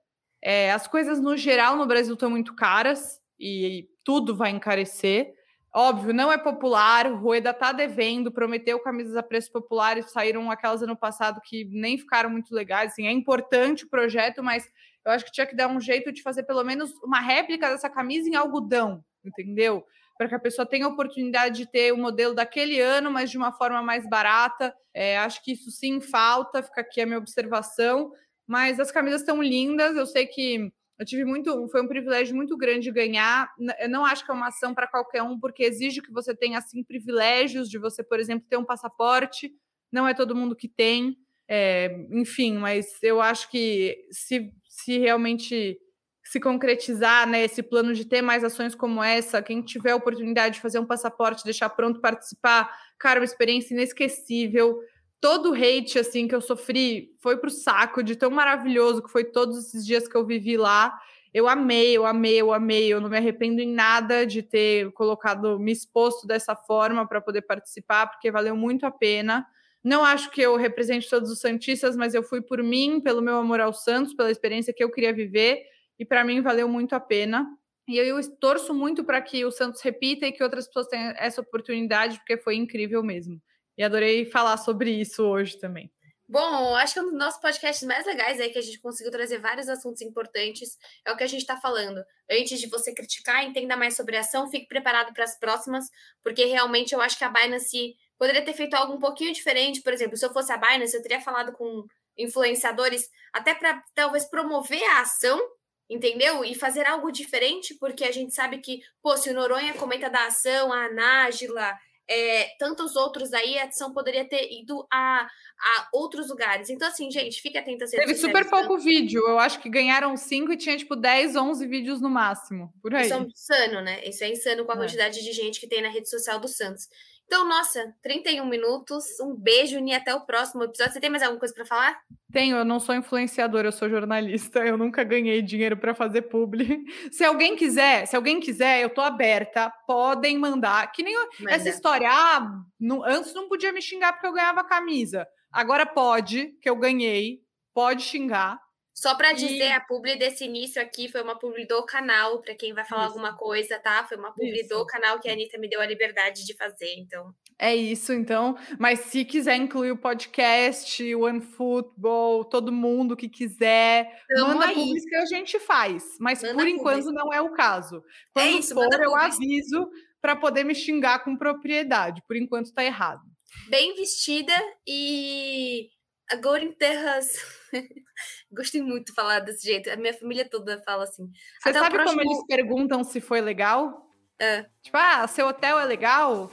É, 0.42 0.72
as 0.72 0.88
coisas 0.88 1.20
no 1.20 1.38
geral 1.38 1.76
no 1.78 1.86
Brasil 1.86 2.14
estão 2.16 2.30
muito 2.32 2.56
caras 2.56 3.24
e 3.40 3.88
tudo 4.04 4.36
vai 4.36 4.52
encarecer. 4.52 5.34
Óbvio, 5.74 6.14
não 6.14 6.32
é 6.32 6.38
popular, 6.38 7.06
o 7.12 7.18
Rueda 7.18 7.54
tá 7.54 7.74
devendo, 7.74 8.32
prometeu 8.32 8.80
camisas 8.80 9.18
a 9.18 9.22
preço 9.22 9.52
popular 9.52 9.98
e 9.98 10.04
saíram 10.04 10.50
aquelas 10.50 10.82
ano 10.82 10.96
passado 10.96 11.42
que 11.44 11.66
nem 11.66 11.98
ficaram 11.98 12.30
muito 12.30 12.56
legais. 12.56 12.94
Assim, 12.94 13.08
é 13.08 13.12
importante 13.12 13.84
o 13.84 13.90
projeto, 13.90 14.42
mas 14.42 14.66
eu 15.06 15.12
acho 15.12 15.26
que 15.26 15.32
tinha 15.34 15.46
que 15.46 15.56
dar 15.56 15.68
um 15.68 15.82
jeito 15.82 16.14
de 16.14 16.22
fazer 16.22 16.44
pelo 16.44 16.64
menos 16.64 16.94
uma 17.04 17.20
réplica 17.20 17.70
dessa 17.70 17.90
camisa 17.90 18.30
em 18.30 18.36
algodão, 18.36 19.04
entendeu? 19.24 19.86
Para 20.18 20.30
que 20.30 20.36
a 20.36 20.40
pessoa 20.40 20.66
tenha 20.66 20.86
a 20.86 20.90
oportunidade 20.90 21.58
de 21.58 21.70
ter 21.70 21.92
o 21.92 21.98
modelo 21.98 22.34
daquele 22.34 22.80
ano, 22.80 23.12
mas 23.12 23.30
de 23.30 23.38
uma 23.38 23.52
forma 23.52 23.82
mais 23.82 24.08
barata. 24.10 24.74
É, 24.94 25.18
acho 25.18 25.44
que 25.44 25.52
isso 25.52 25.70
sim 25.72 26.00
falta, 26.00 26.64
fica 26.64 26.80
aqui 26.80 27.02
a 27.02 27.06
minha 27.06 27.18
observação. 27.18 28.14
Mas 28.48 28.80
as 28.80 28.92
camisas 28.92 29.22
estão 29.22 29.44
lindas, 29.44 29.98
eu 29.98 30.06
sei 30.06 30.26
que 30.26 30.72
eu 30.98 31.06
tive 31.06 31.26
muito, 31.26 31.68
foi 31.70 31.82
um 31.82 31.88
privilégio 31.88 32.36
muito 32.36 32.56
grande 32.56 32.92
ganhar. 32.92 33.54
Eu 33.80 33.90
não 33.90 34.06
acho 34.06 34.26
que 34.26 34.32
é 34.32 34.34
uma 34.34 34.48
ação 34.48 34.74
para 34.74 34.88
qualquer 34.88 35.22
um, 35.24 35.40
porque 35.40 35.64
exige 35.64 36.02
que 36.02 36.12
você 36.12 36.36
tenha 36.36 36.58
assim 36.58 36.84
privilégios 36.84 37.70
de 37.70 37.78
você, 37.78 38.02
por 38.02 38.20
exemplo, 38.20 38.48
ter 38.50 38.58
um 38.58 38.66
passaporte. 38.66 39.52
Não 39.92 40.08
é 40.08 40.14
todo 40.14 40.36
mundo 40.36 40.56
que 40.56 40.70
tem, 40.70 41.18
é, 41.50 42.08
enfim. 42.12 42.58
Mas 42.58 42.88
eu 43.04 43.22
acho 43.22 43.50
que 43.50 43.98
se, 44.10 44.54
se 44.70 44.98
realmente 44.98 45.78
se 46.24 46.40
concretizar 46.40 47.28
né, 47.28 47.44
esse 47.44 47.62
plano 47.62 47.94
de 47.94 48.06
ter 48.06 48.22
mais 48.22 48.44
ações 48.44 48.74
como 48.74 49.04
essa, 49.04 49.44
quem 49.44 49.62
tiver 49.62 49.92
a 49.92 49.96
oportunidade 49.96 50.56
de 50.56 50.62
fazer 50.62 50.80
um 50.80 50.86
passaporte, 50.86 51.44
deixar 51.44 51.70
pronto 51.70 52.02
participar, 52.02 52.74
cara, 52.98 53.20
uma 53.20 53.26
experiência 53.26 53.76
inesquecível 53.76 54.80
todo 55.20 55.52
o 55.52 55.54
hate 55.54 55.98
assim 56.00 56.28
que 56.28 56.36
eu 56.36 56.42
sofri 56.42 57.16
foi 57.20 57.38
pro 57.38 57.50
saco 57.50 58.04
de 58.04 58.16
tão 58.16 58.30
maravilhoso 58.30 59.02
que 59.02 59.12
foi 59.12 59.24
todos 59.24 59.58
esses 59.58 59.86
dias 59.86 60.08
que 60.08 60.16
eu 60.16 60.26
vivi 60.26 60.58
lá. 60.58 60.98
Eu 61.34 61.50
amei, 61.50 61.98
eu 61.98 62.06
amei, 62.06 62.40
eu 62.40 62.54
amei. 62.54 62.88
Eu 62.88 63.02
não 63.02 63.10
me 63.10 63.18
arrependo 63.18 63.60
em 63.62 63.74
nada 63.74 64.26
de 64.26 64.42
ter 64.42 64.92
colocado, 64.94 65.60
me 65.60 65.72
exposto 65.72 66.26
dessa 66.26 66.56
forma 66.56 67.08
para 67.08 67.20
poder 67.20 67.42
participar, 67.42 68.08
porque 68.08 68.32
valeu 68.32 68.56
muito 68.56 68.86
a 68.86 68.92
pena. 68.92 69.46
Não 69.84 70.04
acho 70.04 70.32
que 70.32 70.42
eu 70.42 70.56
represente 70.56 71.10
todos 71.10 71.30
os 71.30 71.40
Santistas, 71.40 71.96
mas 71.96 72.14
eu 72.14 72.24
fui 72.24 72.42
por 72.42 72.64
mim, 72.64 73.00
pelo 73.00 73.22
meu 73.22 73.36
amor 73.36 73.60
ao 73.60 73.74
Santos, 73.74 74.14
pela 74.14 74.32
experiência 74.32 74.74
que 74.74 74.84
eu 74.84 74.90
queria 74.90 75.14
viver, 75.14 75.64
e 76.00 76.06
para 76.06 76.24
mim 76.24 76.42
valeu 76.42 76.68
muito 76.68 76.96
a 76.96 77.00
pena. 77.00 77.48
E 77.88 77.98
eu 77.98 78.20
torço 78.40 78.74
muito 78.74 79.04
para 79.04 79.22
que 79.22 79.46
o 79.46 79.52
Santos 79.52 79.82
repita 79.82 80.26
e 80.26 80.32
que 80.32 80.42
outras 80.42 80.66
pessoas 80.66 80.88
tenham 80.88 81.14
essa 81.18 81.42
oportunidade, 81.42 82.18
porque 82.18 82.36
foi 82.38 82.56
incrível 82.56 83.04
mesmo. 83.04 83.40
E 83.78 83.84
adorei 83.84 84.26
falar 84.26 84.58
sobre 84.58 84.92
isso 84.92 85.24
hoje 85.24 85.58
também. 85.58 85.92
Bom, 86.28 86.76
acho 86.76 86.96
que 86.96 87.00
um 87.00 87.04
dos 87.04 87.14
nossos 87.14 87.40
podcasts 87.40 87.88
mais 87.88 88.04
legais 88.04 88.40
é 88.40 88.50
que 88.50 88.58
a 88.58 88.62
gente 88.62 88.80
conseguiu 88.80 89.12
trazer 89.12 89.38
vários 89.38 89.70
assuntos 89.70 90.02
importantes. 90.02 90.76
É 91.06 91.12
o 91.12 91.16
que 91.16 91.24
a 91.24 91.28
gente 91.28 91.42
está 91.42 91.56
falando. 91.56 92.04
Antes 92.30 92.60
de 92.60 92.68
você 92.68 92.94
criticar, 92.96 93.44
entenda 93.44 93.78
mais 93.78 93.96
sobre 93.96 94.18
a 94.18 94.22
ação, 94.22 94.50
fique 94.50 94.68
preparado 94.68 95.14
para 95.14 95.24
as 95.24 95.38
próximas, 95.38 95.86
porque 96.24 96.46
realmente 96.46 96.94
eu 96.94 97.02
acho 97.02 97.16
que 97.16 97.24
a 97.24 97.30
Binance 97.30 97.96
poderia 98.18 98.44
ter 98.44 98.54
feito 98.54 98.74
algo 98.74 98.94
um 98.94 99.00
pouquinho 99.00 99.32
diferente. 99.34 99.84
Por 99.84 99.94
exemplo, 99.94 100.18
se 100.18 100.26
eu 100.26 100.34
fosse 100.34 100.52
a 100.52 100.58
Binance, 100.58 100.96
eu 100.96 101.02
teria 101.04 101.22
falado 101.22 101.52
com 101.52 101.86
influenciadores 102.18 103.08
até 103.32 103.54
para 103.54 103.84
talvez 103.94 104.26
promover 104.26 104.84
a 104.84 105.02
ação, 105.02 105.40
entendeu? 105.88 106.44
E 106.44 106.56
fazer 106.56 106.88
algo 106.88 107.12
diferente, 107.12 107.76
porque 107.76 108.04
a 108.04 108.12
gente 108.12 108.34
sabe 108.34 108.58
que, 108.58 108.82
pô, 109.00 109.16
se 109.16 109.30
o 109.30 109.34
Noronha 109.34 109.76
comenta 109.76 110.10
da 110.10 110.26
ação, 110.26 110.74
a 110.74 110.90
Nájila, 110.92 111.78
é, 112.08 112.56
tantos 112.60 112.96
outros 112.96 113.34
aí, 113.34 113.58
a 113.58 113.66
ação 113.66 113.94
poderia 113.94 114.24
ter 114.28 114.48
ido 114.52 114.86
a, 114.92 115.28
a 115.60 115.90
outros 115.94 116.30
lugares. 116.30 116.70
Então, 116.70 116.88
assim, 116.88 117.10
gente, 117.10 117.42
fique 117.42 117.58
atento 117.58 117.84
a 117.84 117.88
Teve 117.88 118.16
super 118.16 118.48
pouco 118.50 118.78
vídeo. 118.78 119.22
Eu 119.28 119.40
acho 119.40 119.60
que 119.60 119.70
ganharam 119.70 120.16
cinco 120.16 120.54
e 120.54 120.58
tinha, 120.58 120.78
tipo, 120.78 120.96
10, 120.96 121.36
11 121.36 121.68
vídeos 121.68 122.02
no 122.02 122.10
máximo. 122.10 122.72
Por 122.82 122.94
aí. 122.94 123.06
Isso 123.06 123.14
é 123.14 123.20
insano, 123.20 123.82
né? 123.82 124.02
Isso 124.04 124.24
é 124.24 124.30
insano 124.30 124.66
com 124.66 124.72
a 124.72 124.76
é. 124.76 124.78
quantidade 124.78 125.24
de 125.24 125.32
gente 125.32 125.60
que 125.60 125.68
tem 125.68 125.82
na 125.82 125.90
rede 125.90 126.10
social 126.10 126.40
do 126.40 126.48
Santos. 126.48 126.88
Então, 127.26 127.48
nossa, 127.48 127.94
31 128.04 128.46
minutos. 128.46 129.04
Um 129.20 129.36
beijo 129.36 129.80
e 129.80 129.94
até 129.94 130.14
o 130.14 130.22
próximo 130.26 130.64
episódio. 130.64 130.94
Você 130.94 131.00
tem 131.00 131.10
mais 131.10 131.24
alguma 131.24 131.40
coisa 131.40 131.54
para 131.54 131.66
falar? 131.66 132.00
Tenho, 132.32 132.58
eu 132.58 132.66
não 132.66 132.80
sou 132.80 132.94
influenciadora, 132.94 133.68
eu 133.68 133.72
sou 133.72 133.90
jornalista. 133.90 134.60
Eu 134.60 134.78
nunca 134.78 135.04
ganhei 135.04 135.42
dinheiro 135.42 135.76
para 135.76 135.96
fazer 135.96 136.24
publi. 136.24 136.84
Se 137.12 137.24
alguém 137.24 137.56
quiser, 137.56 138.06
se 138.06 138.16
alguém 138.16 138.40
quiser, 138.40 138.82
eu 138.82 138.90
tô 138.90 139.02
aberta. 139.02 139.72
Podem 139.88 140.38
mandar. 140.38 140.92
Que 140.92 141.02
nem 141.02 141.16
Manda. 141.16 141.52
essa 141.52 141.70
história. 141.70 142.10
Ah, 142.12 142.62
não, 142.80 143.04
antes 143.04 143.34
não 143.34 143.48
podia 143.48 143.72
me 143.72 143.82
xingar 143.82 144.14
porque 144.14 144.28
eu 144.28 144.34
ganhava 144.34 144.64
camisa. 144.64 145.28
Agora 145.52 145.86
pode, 145.86 146.48
que 146.62 146.70
eu 146.70 146.76
ganhei. 146.76 147.40
Pode 147.74 148.04
xingar. 148.04 148.60
Só 148.96 149.14
para 149.14 149.34
dizer, 149.34 149.74
a 149.74 149.82
publi 149.82 150.18
desse 150.18 150.46
início 150.46 150.82
aqui 150.82 151.10
foi 151.10 151.22
uma 151.22 151.38
publi 151.38 151.68
do 151.68 151.86
canal, 151.86 152.40
para 152.40 152.56
quem 152.56 152.74
vai 152.74 152.86
falar 152.86 153.04
isso. 153.04 153.10
alguma 153.10 153.36
coisa, 153.36 153.78
tá? 153.78 154.06
Foi 154.06 154.16
uma 154.16 154.32
publi 154.32 154.62
isso. 154.62 154.70
do 154.70 154.86
canal 154.86 155.20
que 155.20 155.28
a 155.28 155.34
Anitta 155.34 155.60
me 155.60 155.68
deu 155.70 155.82
a 155.82 155.86
liberdade 155.86 156.46
de 156.46 156.56
fazer, 156.56 156.94
então. 156.98 157.36
É 157.60 157.76
isso, 157.76 158.14
então. 158.14 158.58
Mas 158.80 159.02
se 159.02 159.26
quiser 159.26 159.58
incluir 159.58 159.92
o 159.92 159.98
podcast, 159.98 161.14
o 161.14 161.26
OneFootball, 161.26 162.46
todo 162.46 162.72
mundo 162.72 163.18
que 163.18 163.28
quiser, 163.28 164.24
Tamo 164.30 164.54
manda 164.54 164.68
aí. 164.68 164.76
publi 164.76 165.02
que 165.02 165.16
a 165.16 165.26
gente 165.26 165.60
faz. 165.60 166.16
Mas 166.18 166.42
manda 166.42 166.56
por 166.56 166.68
enquanto 166.68 167.12
não 167.12 167.34
é 167.34 167.42
o 167.42 167.52
caso. 167.52 167.98
É 167.98 168.02
Quando 168.34 168.46
é 168.48 168.52
isso, 168.52 168.74
for, 168.74 168.94
eu 168.94 169.14
aviso 169.14 169.90
para 170.22 170.38
poder 170.38 170.64
me 170.64 170.74
xingar 170.74 171.20
com 171.20 171.36
propriedade. 171.36 172.22
Por 172.26 172.38
enquanto 172.38 172.74
tá 172.74 172.84
errado. 172.84 173.22
Bem 173.70 173.94
vestida 173.96 174.54
e 174.88 175.90
agora 176.32 176.64
em 176.64 176.72
terras. 176.72 177.28
Gostei 178.52 178.82
muito 178.82 179.08
de 179.08 179.14
falar 179.14 179.40
desse 179.40 179.66
jeito. 179.66 179.90
A 179.90 179.96
minha 179.96 180.14
família 180.14 180.48
toda 180.50 180.82
fala 180.84 181.04
assim. 181.04 181.30
Você 181.62 181.74
sabe 181.74 181.96
próximo... 181.96 182.20
como 182.20 182.34
eles 182.34 182.46
perguntam 182.48 183.04
se 183.04 183.20
foi 183.20 183.42
legal? 183.42 184.06
É. 184.40 184.66
Tipo, 184.82 184.98
ah, 184.98 185.28
seu 185.28 185.48
hotel 185.48 185.80
é 185.80 185.86
legal? 185.86 186.52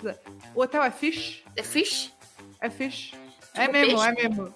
O 0.54 0.60
hotel 0.60 0.82
é 0.82 0.90
fish? 0.90 1.42
É 1.56 1.62
fish? 1.62 2.12
É 2.60 2.70
fish. 2.70 3.10
Tipo 3.10 3.60
é 3.60 3.68
mesmo, 3.68 3.98
peixe? 3.98 4.08
é 4.08 4.28
mesmo. 4.28 4.54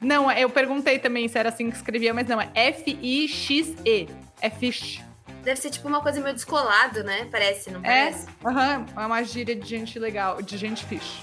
Não, 0.00 0.30
eu 0.30 0.48
perguntei 0.48 0.98
também 0.98 1.26
se 1.26 1.36
era 1.36 1.48
assim 1.48 1.70
que 1.70 1.76
escrevia, 1.76 2.14
mas 2.14 2.28
não, 2.28 2.40
é 2.40 2.50
F-I-X-E. 2.54 4.08
É 4.40 4.50
fish. 4.50 5.02
Deve 5.42 5.60
ser 5.60 5.70
tipo 5.70 5.88
uma 5.88 6.00
coisa 6.00 6.20
meio 6.20 6.34
descolado, 6.34 7.02
né? 7.02 7.26
Parece, 7.30 7.70
não 7.70 7.80
é, 7.80 7.82
parece? 7.82 8.26
Aham, 8.44 8.78
uhum, 8.78 9.02
é 9.02 9.06
uma 9.06 9.22
gíria 9.22 9.56
de 9.56 9.66
gente 9.66 9.98
legal, 9.98 10.40
de 10.40 10.56
gente 10.56 10.84
fish. 10.84 11.20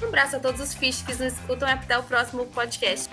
Um 0.00 0.06
abraço 0.06 0.36
a 0.36 0.38
todos 0.38 0.60
os 0.60 0.74
fichos 0.74 1.02
que 1.02 1.12
nos 1.12 1.32
escutam 1.32 1.68
e 1.68 1.72
até 1.72 1.98
o 1.98 2.02
próximo 2.02 2.46
podcast. 2.46 3.08